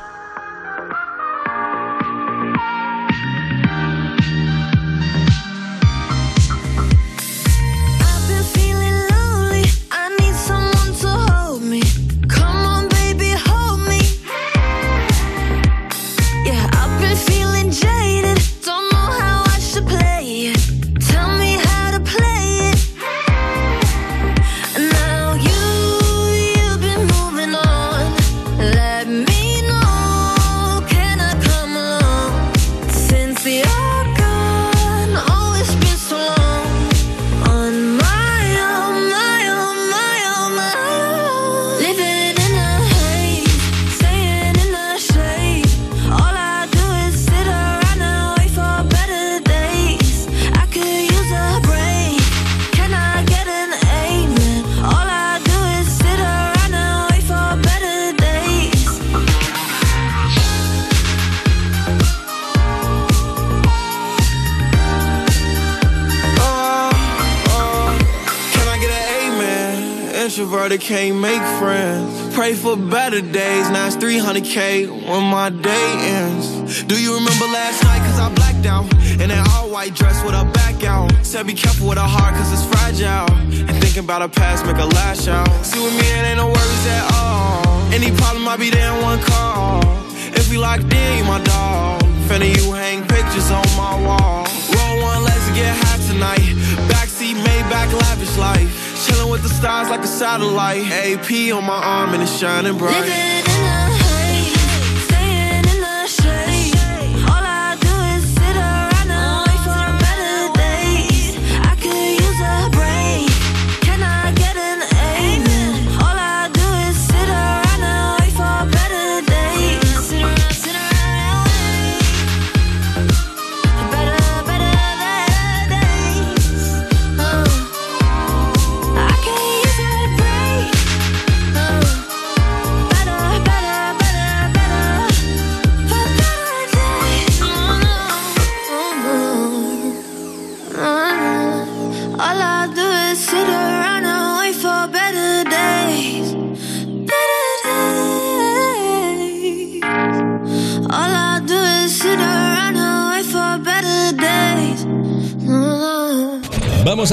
[74.51, 76.83] 300k when my day ends.
[76.83, 77.99] Do you remember last night?
[77.99, 78.91] Cause I blacked out.
[79.21, 81.11] In that all white dress with a back out.
[81.23, 83.31] Said be careful with her heart cause it's fragile.
[83.67, 85.47] And thinking about her past make her lash out.
[85.63, 87.63] See with me, it ain't no worries at all.
[87.93, 89.81] Any problem, I'll be there in one call.
[90.35, 92.01] If we locked in, you my dog.
[92.27, 94.47] Finna you hang pictures on my wall.
[94.75, 96.47] Roll one, let's get high tonight.
[96.91, 98.69] Backseat, Maybach, lavish life.
[99.05, 100.85] Chilling with the stars like a satellite.
[100.91, 103.80] AP on my arm and it's shining bright.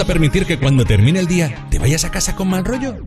[0.08, 3.06] Permitir que cuando termine el día te vayas a casa con mal rollo?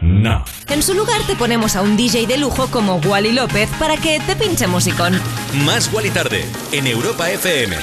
[0.00, 0.42] No.
[0.68, 4.18] En su lugar te ponemos a un DJ de lujo como Wally López para que
[4.20, 5.20] te pinche musicón.
[5.66, 7.76] Más Wally Tarde en Europa FM.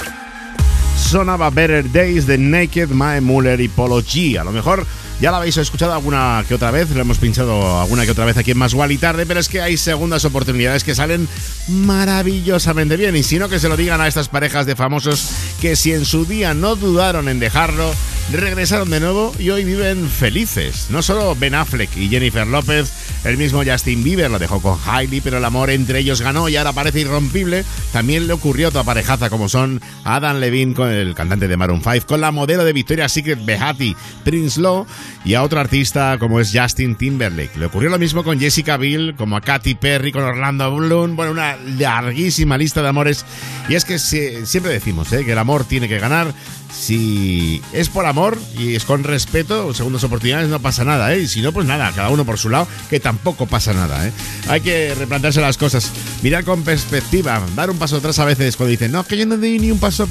[0.97, 4.39] Sonaba Better Days de Naked, Mae Muller y Polo G.
[4.39, 4.87] A lo mejor
[5.21, 8.37] ya la habéis escuchado alguna que otra vez, lo hemos pinchado alguna que otra vez
[8.37, 11.27] aquí en Más y Tarde, pero es que hay segundas oportunidades que salen
[11.67, 13.15] maravillosamente bien.
[13.15, 15.29] Y si no, que se lo digan a estas parejas de famosos
[15.61, 17.93] que si en su día no dudaron en dejarlo,
[18.35, 20.87] regresaron de nuevo y hoy viven felices.
[20.89, 22.91] No solo Ben Affleck y Jennifer López,
[23.23, 26.57] el mismo Justin Bieber lo dejó con Hailey, pero el amor entre ellos ganó y
[26.57, 27.63] ahora parece irrompible.
[27.93, 31.81] También le ocurrió a otra parejaza como son Adam Levine con el cantante de Maroon
[31.81, 34.85] 5, con la modelo de Victoria's Secret Behati, Prince Law,
[35.23, 37.57] y a otro artista como es Justin Timberlake.
[37.57, 41.31] Le ocurrió lo mismo con Jessica Biel, como a Katy Perry, con Orlando Bloom, bueno,
[41.31, 43.25] una larguísima lista de amores.
[43.69, 45.25] Y es que siempre decimos ¿eh?
[45.25, 46.33] que el amor tiene que ganar.
[46.71, 48.16] Si es por amor
[48.57, 51.21] y es con respeto, segundas oportunidades no pasa nada, ¿eh?
[51.21, 54.11] Y si no, pues nada, cada uno por su lado, que tampoco pasa nada, ¿eh?
[54.47, 55.91] Hay que replantearse las cosas,
[56.23, 59.37] mirar con perspectiva, dar un paso atrás a veces cuando dicen, no, que yo no
[59.37, 60.09] doy ni un paso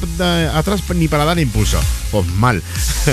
[0.55, 1.81] atrás ni para dar impulso.
[2.13, 2.63] Pues mal.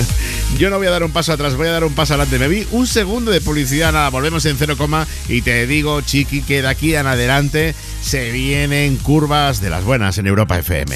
[0.59, 2.37] yo no voy a dar un paso atrás, voy a dar un paso adelante.
[2.37, 6.43] Me vi un segundo de publicidad, nada, volvemos en cero coma y te digo, chiqui,
[6.43, 10.95] que de aquí en adelante se vienen curvas de las buenas en Europa FM.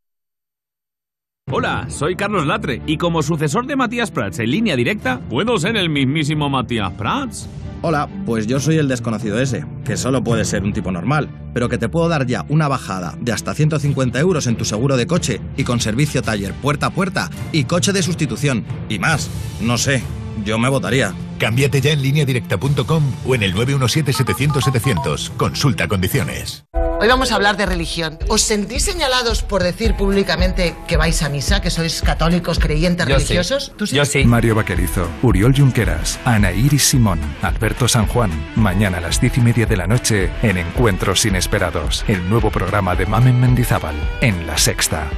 [1.53, 5.75] Hola, soy Carlos Latre y como sucesor de Matías Prats en línea directa, ¿puedo ser
[5.75, 7.49] el mismísimo Matías Prats?
[7.81, 11.67] Hola, pues yo soy el desconocido ese, que solo puede ser un tipo normal, pero
[11.67, 15.07] que te puedo dar ya una bajada de hasta 150 euros en tu seguro de
[15.07, 18.63] coche y con servicio taller puerta a puerta y coche de sustitución.
[18.87, 19.29] Y más,
[19.59, 20.03] no sé,
[20.43, 21.13] yo me votaría.
[21.39, 25.31] Cámbiate ya en lineadirecta.com o en el 917-700-700.
[25.37, 26.65] Consulta condiciones.
[26.99, 28.19] Hoy vamos a hablar de religión.
[28.27, 33.17] ¿Os sentís señalados por decir públicamente que vais a misa, que sois católicos creyentes Yo
[33.17, 33.23] sí.
[33.25, 33.73] religiosos?
[33.75, 33.95] ¿Tú sí?
[33.95, 34.23] Yo sí.
[34.23, 38.29] Mario Vaquerizo, Uriol Junqueras, Ana Iris Simón, Alberto San Juan.
[38.55, 42.95] Mañana a las diez y media de la noche en Encuentros Inesperados, el nuevo programa
[42.95, 45.09] de Mamen Mendizábal en La Sexta.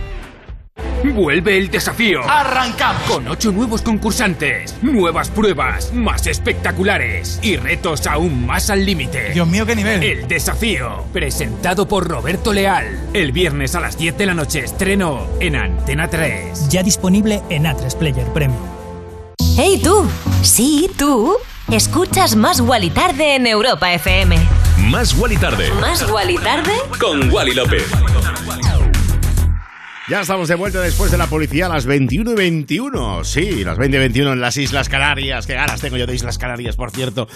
[1.04, 2.22] Vuelve el desafío.
[2.30, 3.04] ¡Arrancamos!
[3.04, 9.32] Con ocho nuevos concursantes, nuevas pruebas más espectaculares y retos aún más al límite.
[9.34, 10.02] Dios mío, qué nivel.
[10.02, 13.10] El desafío, presentado por Roberto Leal.
[13.14, 16.70] El viernes a las 10 de la noche estreno en Antena 3.
[16.70, 18.62] Ya disponible en A3 Player Premium.
[19.58, 20.08] ¡Hey tú!
[20.42, 21.36] Sí, tú.
[21.70, 24.38] Escuchas Más Guali Tarde en Europa FM.
[24.90, 25.70] Más Wally Tarde.
[25.80, 26.74] ¿Más Guali Tarde?
[27.00, 27.86] Con Wally López.
[30.10, 33.24] Ya estamos de vuelta después de la policía a las 21 y 21.
[33.24, 35.48] Sí, las 20 y 21 en las Islas Canarias.
[35.48, 37.30] Qué ganas tengo yo de Islas Canarias, por cierto.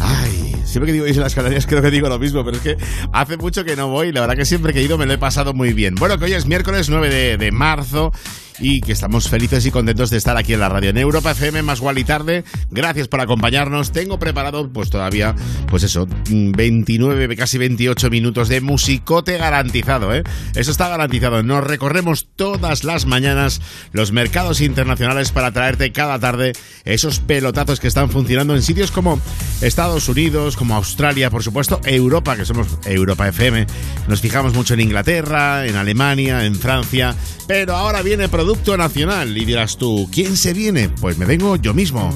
[0.00, 2.76] Ay, siempre que digo Islas Canarias creo que digo lo mismo, pero es que
[3.12, 4.12] hace mucho que no voy.
[4.12, 5.94] La verdad que siempre que he ido me lo he pasado muy bien.
[5.94, 8.12] Bueno, que hoy es miércoles 9 de, de marzo
[8.60, 11.62] y que estamos felices y contentos de estar aquí en la radio en Europa FM
[11.62, 12.44] más igual y tarde.
[12.70, 13.92] Gracias por acompañarnos.
[13.92, 15.34] Tengo preparado pues todavía
[15.68, 20.22] pues eso, 29 casi 28 minutos de musicote garantizado, ¿eh?
[20.54, 21.42] Eso está garantizado.
[21.42, 23.60] Nos recorremos todas las mañanas
[23.92, 26.52] los mercados internacionales para traerte cada tarde
[26.84, 29.20] esos pelotazos que están funcionando en sitios como
[29.62, 33.66] Estados Unidos, como Australia, por supuesto, Europa, que somos Europa FM.
[34.08, 37.14] Nos fijamos mucho en Inglaterra, en Alemania, en Francia,
[37.46, 40.88] pero ahora viene producto nacional y dirás tú, ¿quién se viene?
[40.88, 42.12] Pues me vengo yo mismo.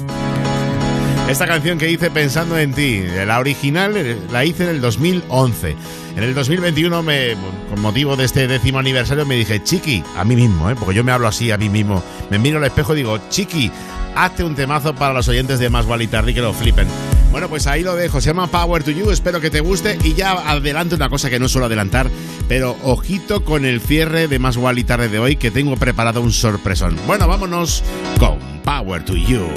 [1.29, 5.75] Esta canción que hice pensando en ti, la original la hice en el 2011.
[6.15, 7.35] En el 2021, me,
[7.69, 10.75] con motivo de este décimo aniversario, me dije, Chiqui, a mí mismo, ¿eh?
[10.79, 12.01] porque yo me hablo así a mí mismo.
[12.29, 13.71] Me miro al espejo y digo, Chiqui,
[14.15, 16.87] hazte un temazo para los oyentes de Más y Tarde que lo flipen.
[17.31, 18.21] Bueno, pues ahí lo dejo.
[18.21, 19.11] Se llama Power to You.
[19.11, 19.97] Espero que te guste.
[20.03, 22.09] Y ya adelanto una cosa que no suelo adelantar.
[22.47, 26.31] Pero ojito con el cierre de Más y Tarde de hoy, que tengo preparado un
[26.31, 26.97] sorpresón.
[27.05, 27.83] Bueno, vámonos
[28.19, 29.03] con Power.
[29.03, 29.49] To you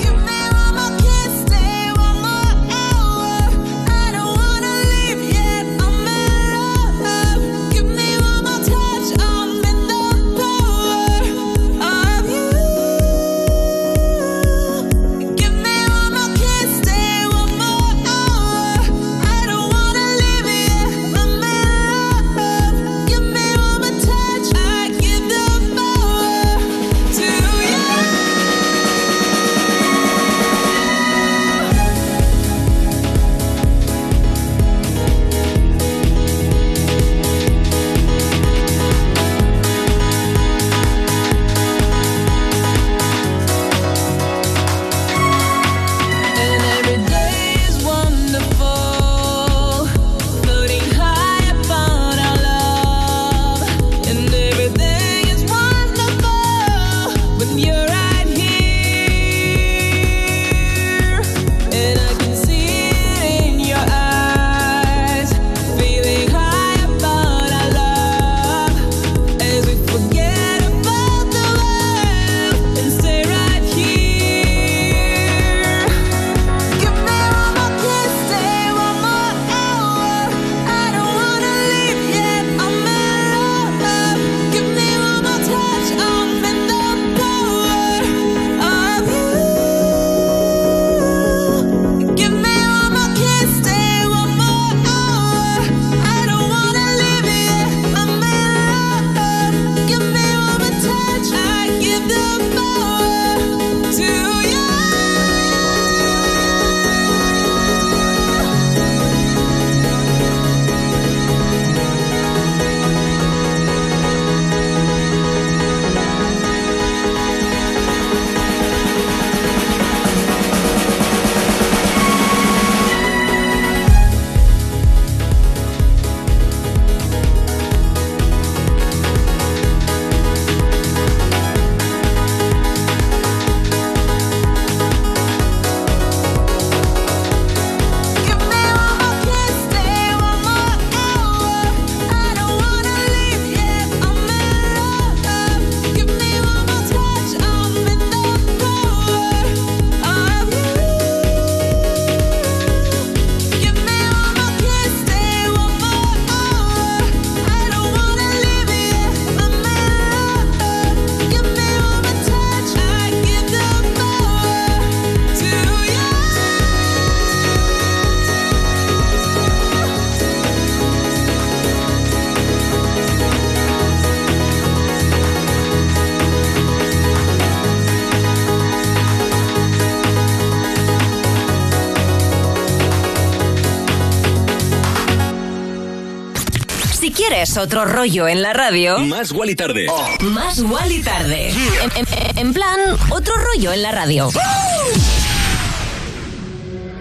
[187.38, 188.98] ¿Quieres otro rollo en la radio?
[188.98, 189.86] Más Wally Tarde.
[190.22, 191.50] Más Wally Tarde.
[191.84, 194.28] En, en- en plan, otro rollo en la radio.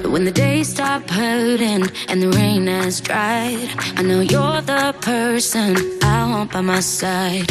[0.06, 5.76] When the days stop hurting and the rain has dried, I know you're the person
[6.04, 7.48] I want by my side.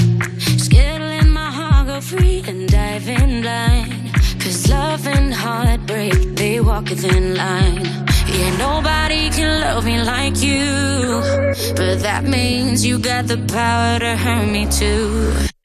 [0.71, 4.13] Let my heart go free and dive in blind.
[4.39, 8.06] Cause love and heartbreak, they walk within line.
[8.37, 11.23] Yeah, nobody can love me like you.
[11.75, 15.56] But that means you got the power to hurt me too.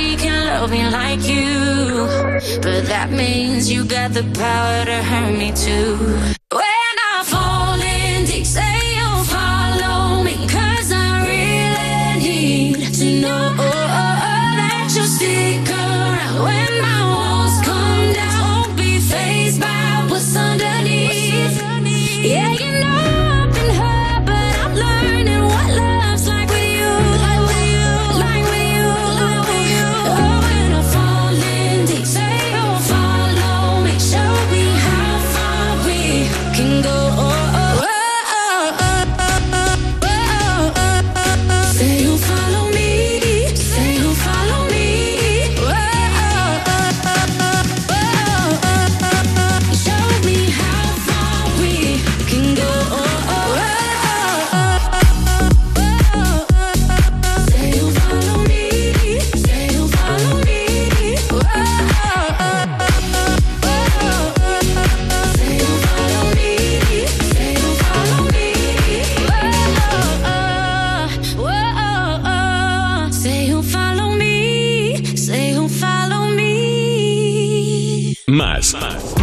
[0.00, 2.06] Nobody can love me like you.
[2.62, 6.39] But that means you got the power to hurt me too.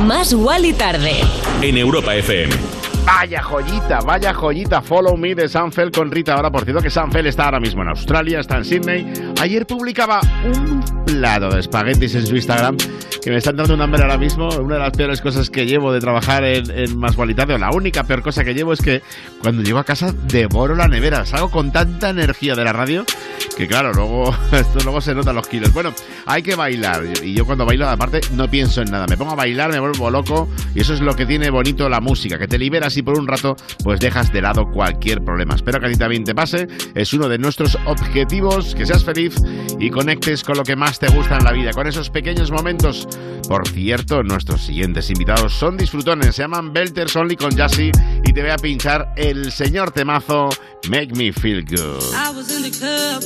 [0.07, 1.19] Más Wally Tarde.
[1.61, 2.55] En Europa FM.
[3.05, 6.33] Vaya joyita, vaya joyita, Follow Me de Sanfel con Rita.
[6.33, 9.05] Ahora, por cierto, que Sanfel está ahora mismo en Australia, está en Sydney.
[9.39, 12.75] Ayer publicaba un plato de espaguetis en su Instagram
[13.21, 14.49] que me están dando un hambre ahora mismo.
[14.49, 18.43] Una de las peores cosas que llevo de trabajar en, en la única peor cosa
[18.43, 19.03] que llevo es que
[19.41, 21.23] cuando llego a casa devoro la nevera.
[21.25, 23.05] Salgo con tanta energía de la radio
[23.57, 25.73] que, claro, luego, esto luego se notan los kilos.
[25.73, 25.91] Bueno,
[26.27, 27.03] hay que bailar.
[27.23, 29.07] Y yo cuando bailo, aparte, no pienso en nada.
[29.07, 30.47] Me pongo a bailar, me vuelvo loco.
[30.75, 33.27] Y eso es lo que tiene bonito la música, que te liberas y por un
[33.27, 35.55] rato, pues dejas de lado cualquier problema.
[35.55, 36.67] Espero que a ti también te pase.
[36.93, 39.26] Es uno de nuestros objetivos, que seas feliz
[39.79, 43.07] y conectes con lo que más te gusta en la vida, con esos pequeños momentos.
[43.47, 47.91] Por cierto, nuestros siguientes invitados son disfrutones, se llaman Belters Only con Jassy
[48.25, 50.49] y te voy a pinchar el señor temazo
[50.89, 52.01] Make Me Feel Good.
[52.13, 53.21] I was in the club,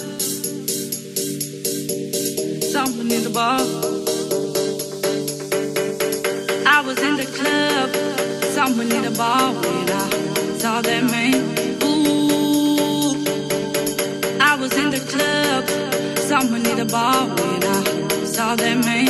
[2.71, 3.59] someone in the bar.
[6.65, 7.89] I was in the club,
[8.53, 9.51] someone in the bar
[10.83, 11.60] that man.
[14.61, 15.67] Was in the club,
[16.19, 19.07] someone in the bar when I saw that man.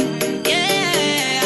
[0.48, 1.44] Yeah,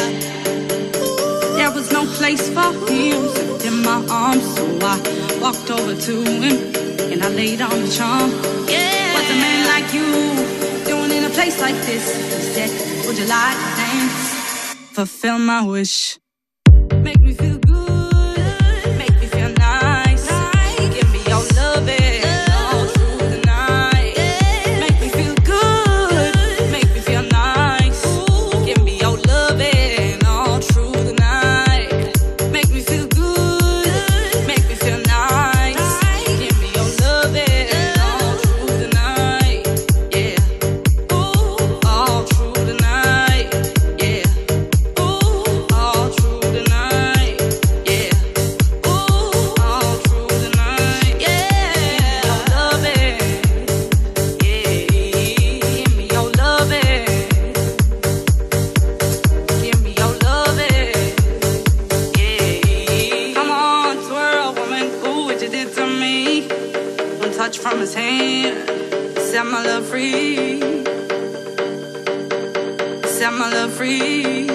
[1.56, 3.18] there was no place for him
[3.66, 4.96] in my arms, so I
[5.40, 6.56] walked over to him
[7.10, 8.30] and I laid on the charm.
[8.68, 10.06] Yeah, what's a man like you
[10.84, 12.04] doing in a place like this?
[12.36, 12.70] He said,
[13.06, 14.74] Would you like to dance?
[14.94, 16.20] Fulfill my wish.
[17.02, 17.15] Make
[69.62, 70.60] love free.
[73.06, 74.48] Set my love free.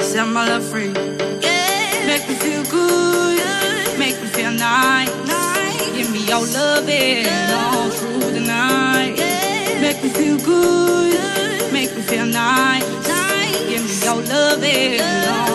[0.00, 0.92] Set my love free.
[1.40, 2.06] Yeah.
[2.06, 3.98] Make me feel good.
[3.98, 5.10] Make me feel nice.
[5.96, 9.16] Give me your loving all through the night.
[9.80, 11.72] Make me feel good.
[11.72, 12.84] Make me feel nice.
[13.68, 15.53] Give me your loving all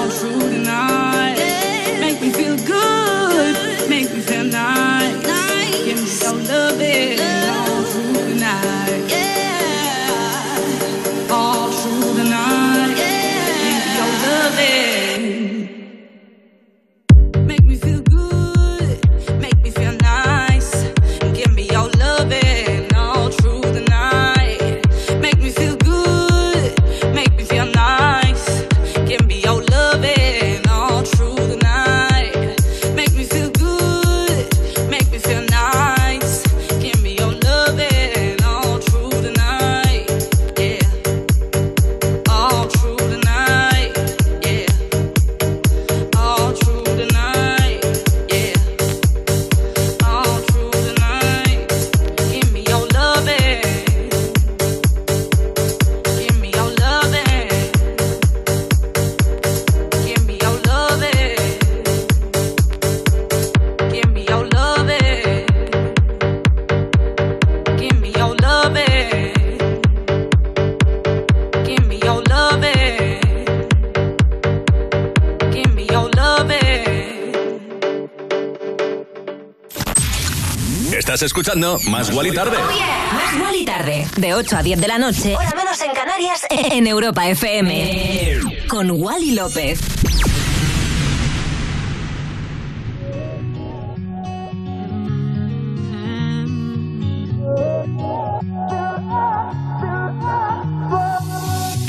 [81.19, 82.57] Estás escuchando Más Gual y Tarde.
[82.57, 84.07] Más Gual y Tarde.
[84.15, 85.35] De 8 a 10 de la noche.
[85.35, 86.47] Hora menos en Canarias.
[86.49, 88.39] En Europa FM.
[88.69, 89.81] Con Wally López.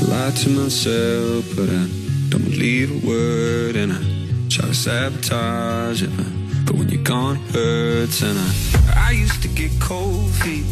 [0.08, 1.86] Lie to myself, but I
[2.30, 6.10] don't believe a word, and I try to sabotage it.
[6.16, 6.26] But,
[6.66, 8.59] but when you're gone, it hurts, and I I used to get
[9.90, 10.66] cold feet.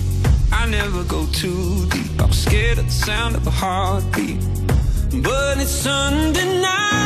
[0.52, 2.22] I never go too deep.
[2.22, 4.38] I'm scared of the sound of a heartbeat,
[5.24, 6.97] but it's undeniable what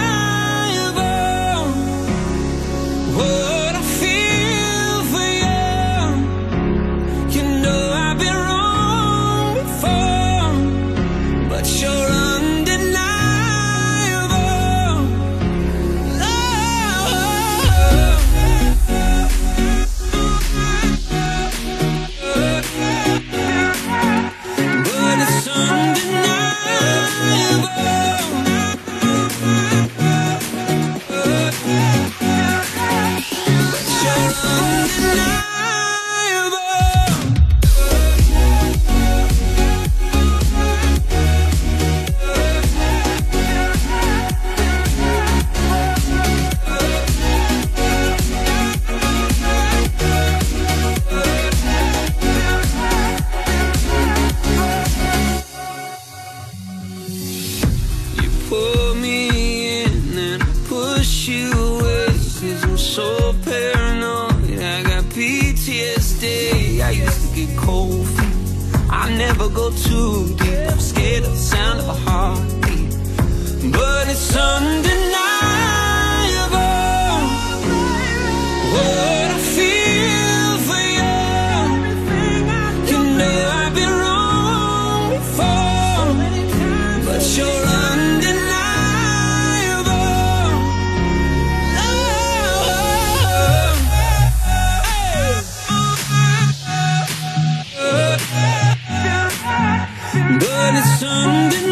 [101.03, 101.72] But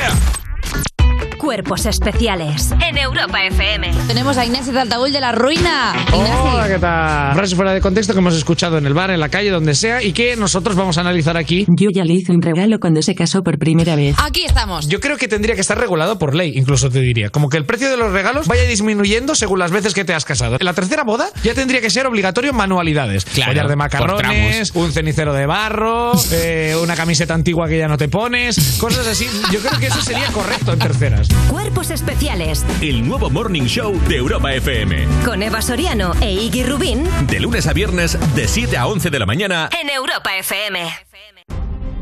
[1.51, 3.91] Cuerpos especiales en Europa FM.
[4.07, 5.93] Tenemos a Inés de Altaúl de la Ruina.
[6.13, 7.35] Hola, ¿qué tal?
[7.35, 10.01] Frase fuera de contexto que hemos escuchado en el bar, en la calle, donde sea,
[10.01, 11.65] y que nosotros vamos a analizar aquí.
[11.67, 14.15] Yo ya le hice un regalo cuando se casó por primera vez.
[14.23, 14.87] Aquí estamos.
[14.87, 17.31] Yo creo que tendría que estar regulado por ley, incluso te diría.
[17.31, 20.23] Como que el precio de los regalos vaya disminuyendo según las veces que te has
[20.23, 20.55] casado.
[20.57, 23.25] En la tercera boda ya tendría que ser obligatorio manualidades.
[23.25, 27.97] Claro, Collar de macarrones, un cenicero de barro, eh, una camiseta antigua que ya no
[27.97, 29.27] te pones, cosas así.
[29.51, 31.27] Yo creo que eso sería correcto en terceras.
[31.49, 35.05] Cuerpos especiales El nuevo Morning Show de Europa FM.
[35.25, 39.19] con Eva Soriano e Iggy Rubín De lunes a viernes, de 7 a 11 de
[39.19, 39.69] la mañana.
[39.81, 40.79] en Europa FM.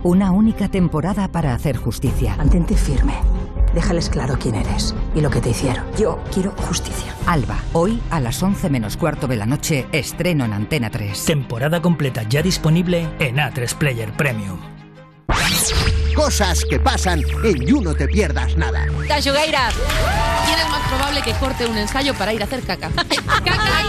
[0.04, 2.36] Una única temporada para hacer justicia.
[2.38, 3.14] Mantente firme.
[3.74, 5.84] Déjales claro quién eres y lo que te hicieron.
[5.98, 7.14] Yo quiero justicia.
[7.26, 11.26] Alba, hoy a las 11 menos cuarto de la noche, estreno en Antena 3.
[11.26, 14.60] Temporada completa ya disponible en A3 Player Premium.
[16.16, 18.86] Cosas que pasan en You No Te Pierdas Nada.
[19.08, 19.70] Cachugueira.
[20.46, 22.90] ¿Quién es más probable que corte un ensayo para ir a hacer caca?
[23.44, 23.80] ¿Caca?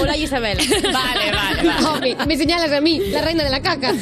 [0.00, 0.58] Hola Isabel.
[0.92, 1.86] Vale, vale, vale.
[1.86, 3.94] Hombre, me señalas a mí, la reina de la caca.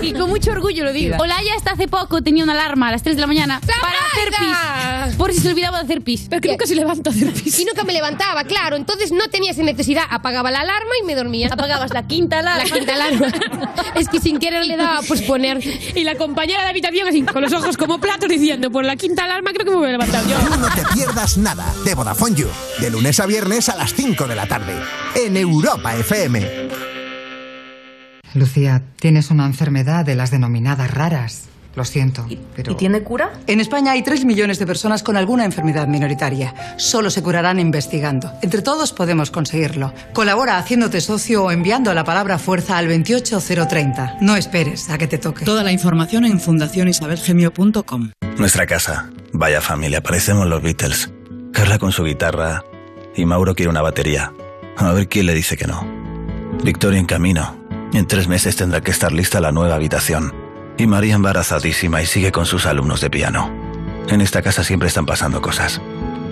[0.00, 1.16] Y con mucho orgullo lo digo.
[1.18, 4.32] Olaya hasta hace poco tenía una alarma a las 3 de la mañana para hacer
[4.38, 5.16] pis.
[5.16, 6.26] Por si se olvidaba de hacer pis.
[6.28, 7.58] Pero que nunca se levanta a hacer pis.
[7.58, 8.76] Y nunca me levantaba, claro.
[8.76, 10.04] Entonces no tenía esa necesidad.
[10.08, 11.48] Apagaba la alarma y me dormía.
[11.50, 12.64] Apagabas la quinta alarma.
[12.64, 13.26] La quinta alarma.
[13.96, 15.60] es que sin querer le daba a posponer.
[15.94, 16.14] Y la
[16.44, 19.64] compañera de habitación así, con los ojos como platos diciendo, por la quinta alarma creo
[19.64, 20.36] que me voy a levantar yo.
[20.58, 22.48] No Te Pierdas Nada de Vodafone You.
[22.80, 24.74] De lunes a viernes a las 5 de la tarde.
[25.14, 26.68] En Europa FM.
[28.34, 31.48] Lucía, tienes una enfermedad de las denominadas raras.
[31.74, 32.72] Lo siento, pero...
[32.72, 33.32] ¿Y tiene cura?
[33.46, 36.54] En España hay 3 millones de personas con alguna enfermedad minoritaria.
[36.76, 38.32] Solo se curarán investigando.
[38.42, 39.92] Entre todos podemos conseguirlo.
[40.12, 44.18] Colabora haciéndote socio o enviando la palabra fuerza al 28030.
[44.20, 45.44] No esperes a que te toque.
[45.44, 48.12] Toda la información en fundacionisabelgemio.com.
[48.38, 49.10] Nuestra casa.
[49.32, 51.10] Vaya familia, parecemos los Beatles.
[51.52, 52.64] Carla con su guitarra
[53.16, 54.32] y Mauro quiere una batería.
[54.76, 55.84] A ver quién le dice que no.
[56.62, 57.56] Victoria en camino.
[57.92, 60.43] En tres meses tendrá que estar lista la nueva habitación.
[60.76, 63.50] Y María embarazadísima y sigue con sus alumnos de piano.
[64.08, 65.80] En esta casa siempre están pasando cosas.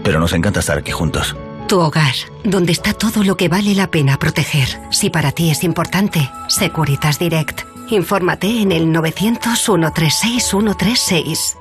[0.03, 1.37] Pero nos encanta estar aquí juntos.
[1.69, 2.15] Tu hogar,
[2.45, 4.69] donde está todo lo que vale la pena proteger.
[4.91, 7.63] Si para ti es importante, Securitas Direct.
[7.89, 11.57] Infórmate en el 900-136-136.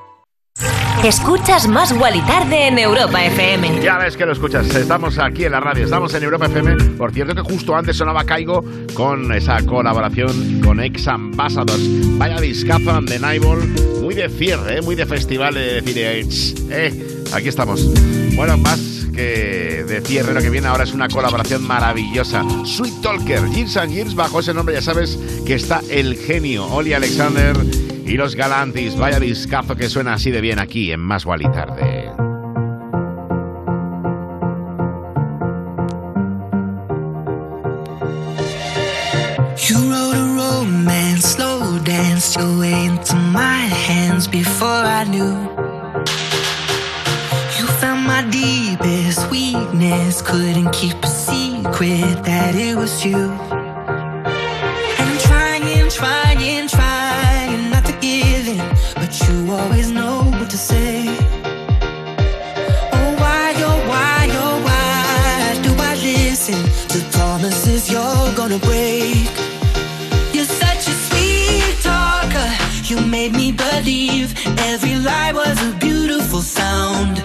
[1.04, 3.82] Escuchas más Wally Tarde en Europa FM.
[3.82, 6.76] Ya ves que lo escuchas, estamos aquí en la radio, estamos en Europa FM.
[6.96, 8.64] Por cierto que justo antes sonaba Caigo
[8.94, 11.82] con esa colaboración con Ex Ambassadors.
[12.18, 13.18] Vaya discazo de
[14.00, 14.82] muy de cierre, ¿eh?
[14.82, 15.98] muy de festival de decir,
[16.70, 17.84] eh, aquí estamos.
[18.36, 22.44] Bueno, más que de cierre, lo que viene ahora es una colaboración maravillosa.
[22.64, 26.94] Sweet Talker, Years and Years, bajo ese nombre ya sabes que está el genio, Oli
[26.94, 27.56] Alexander
[28.06, 28.96] y los Galantis.
[28.96, 32.10] Vaya discazo que suena así de bien aquí en Más Wally Tarde.
[39.68, 45.32] You wrote a romance, slow danced your way into my hands before I knew.
[47.58, 53.16] You found my deepest weakness, couldn't keep a secret that it was you.
[53.16, 56.91] And I'm trying, trying, trying
[59.20, 61.04] you always know what to say.
[62.96, 66.60] Oh, why, oh, why, oh, why do I listen
[66.92, 69.28] to promises you're gonna break?
[70.32, 72.50] You're such a sweet talker.
[72.84, 74.34] You made me believe
[74.70, 77.18] every lie was a beautiful sound.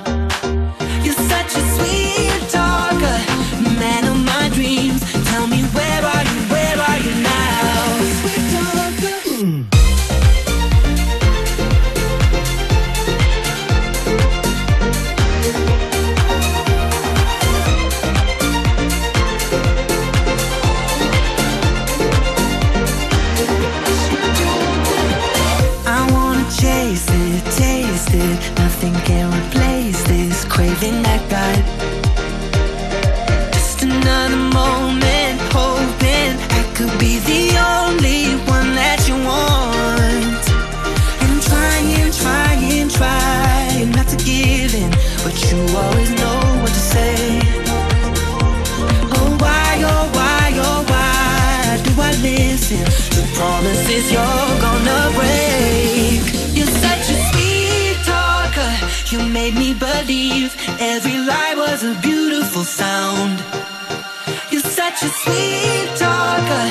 [64.99, 66.65] Such a sweet talker,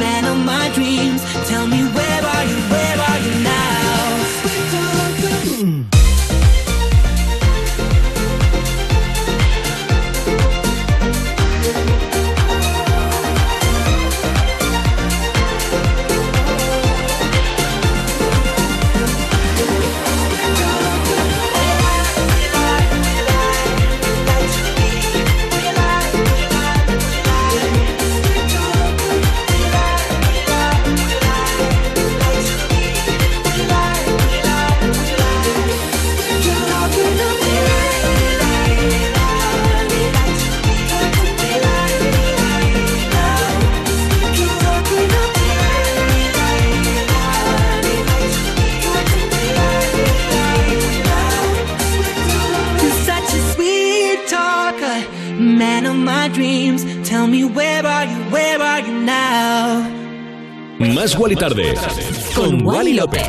[0.00, 1.22] man of my dreams.
[1.48, 2.09] Tell me where
[60.80, 61.74] Más Wally Tarde.
[62.34, 63.26] Con Wally López.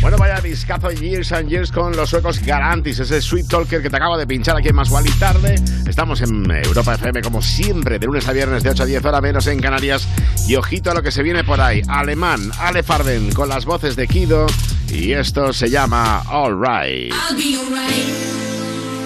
[0.00, 3.96] Bueno, vaya discazo Years and Years con los suecos Garantis, ese Sweet Talker que te
[3.96, 5.56] acabo de pinchar aquí en Más y Tarde.
[5.86, 9.20] Estamos en Europa FM como siempre, de lunes a viernes de 8 a 10 horas
[9.20, 10.08] menos en Canarias.
[10.48, 11.82] Y ojito a lo que se viene por ahí.
[11.86, 14.46] Alemán, Ale Farden con las voces de Kido.
[14.88, 17.12] Y esto se llama All Right.
[17.12, 18.08] I'll be all right.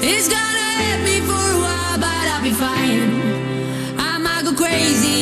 [0.01, 3.21] It's gonna hurt me for a while, but I'll be fine.
[3.99, 5.22] I might go crazy.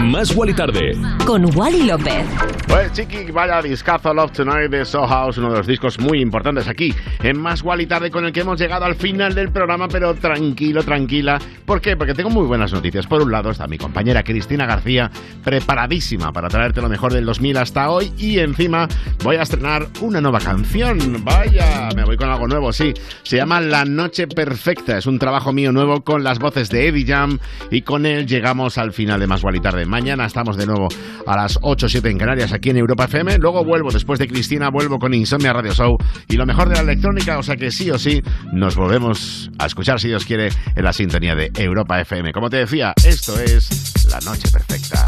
[0.00, 0.96] Más Wally tarde.
[1.26, 2.24] Con Wally López.
[2.66, 6.68] Pues chiqui, vaya discazo Love Tonight de Soul House, uno de los discos muy importantes
[6.68, 10.14] aquí en Más Wally Tarde con el que hemos llegado al final del programa, pero
[10.14, 11.38] tranquilo, tranquila.
[11.64, 11.96] ¿Por qué?
[11.96, 13.06] Porque tengo muy buenas noticias.
[13.06, 15.10] Por un lado está mi compañera Cristina García,
[15.42, 18.86] preparadísima para traerte lo mejor del 2000 hasta hoy y encima
[19.24, 20.98] voy a estrenar una nueva canción.
[21.24, 22.94] Vaya, me voy con algo nuevo, sí.
[23.22, 24.98] Se llama La Noche Perfecta.
[24.98, 27.38] Es un trabajo mío nuevo con las voces de Eddie Jam
[27.70, 29.87] y con él llegamos al final de Más Wally Tarde.
[29.88, 30.88] Mañana estamos de nuevo
[31.26, 33.38] a las 8 o 7 en Canarias aquí en Europa FM.
[33.38, 35.96] Luego vuelvo, después de Cristina, vuelvo con Insomnia Radio Show
[36.28, 37.38] y lo mejor de la electrónica.
[37.38, 40.92] O sea que sí o sí nos volvemos a escuchar, si Dios quiere, en la
[40.92, 42.32] sintonía de Europa FM.
[42.32, 45.06] Como te decía, esto es La Noche Perfecta.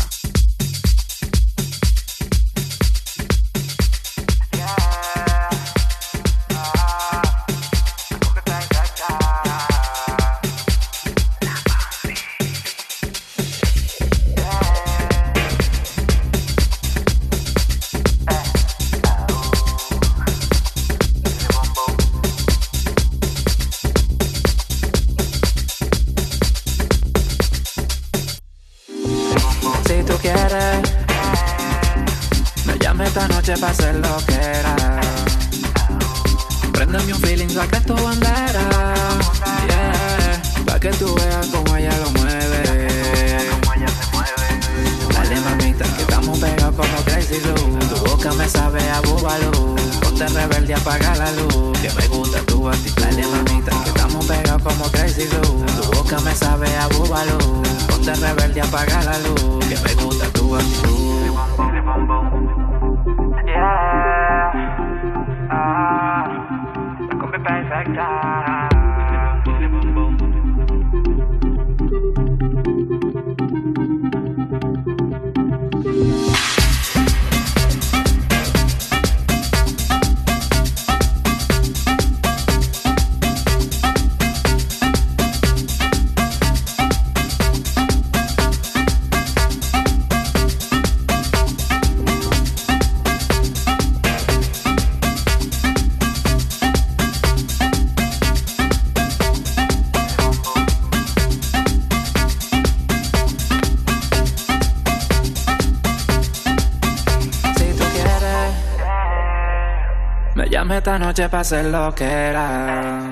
[111.20, 113.10] Noche para hacer lo que era.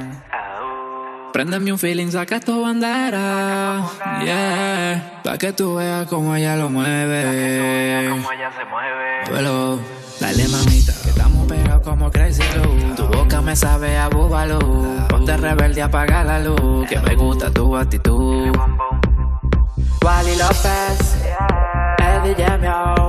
[1.32, 3.84] Préndeme un feeling, saca tu bandera.
[4.24, 8.08] Yeah, pa' que tú veas cómo ella lo mueve.
[9.26, 9.78] Muévelo.
[10.20, 12.94] Dale mamita, que estamos pegados como Crazy Glue.
[12.96, 14.58] Tu boca me sabe a búbalo.
[15.08, 16.88] Ponte rebelde, apaga la luz.
[16.88, 18.50] Que me gusta tu actitud.
[20.02, 21.24] Wally López,
[21.98, 23.08] Eddie Jamio.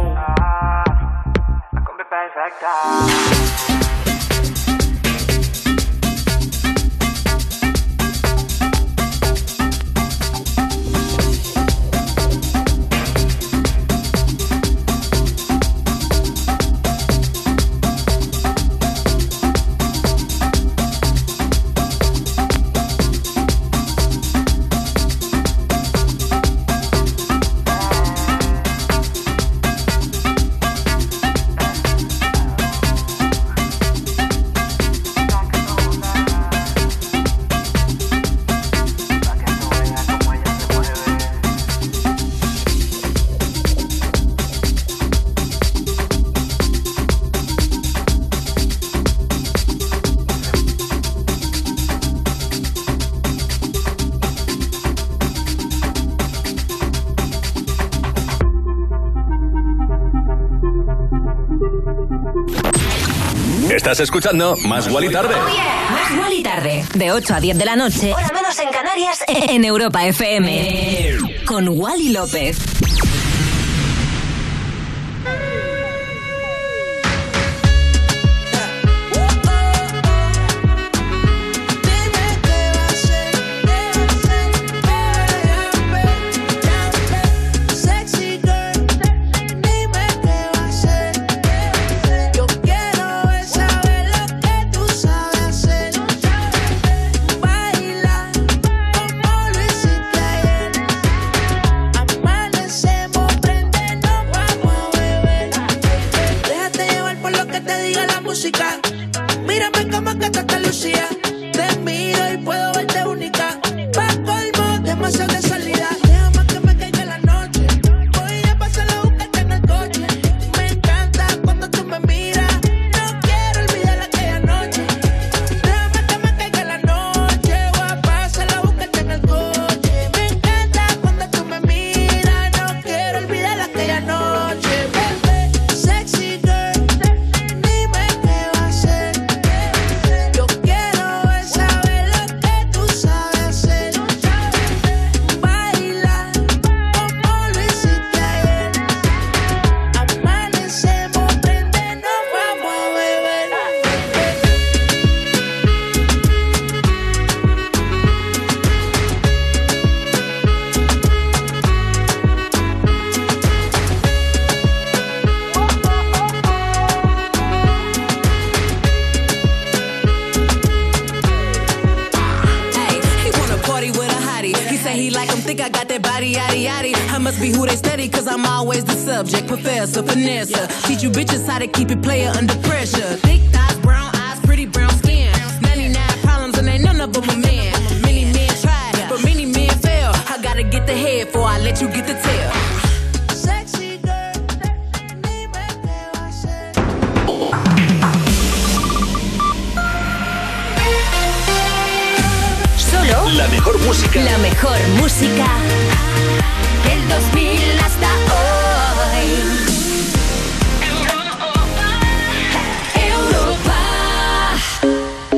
[63.99, 65.35] Estás escuchando Más Guali Tarde.
[65.91, 66.85] Más igual y tarde.
[66.93, 68.13] De 8 a 10 de la noche.
[68.13, 69.26] Hora menos en Canarias.
[69.27, 71.17] En Europa FM.
[71.45, 72.68] Con Wally López.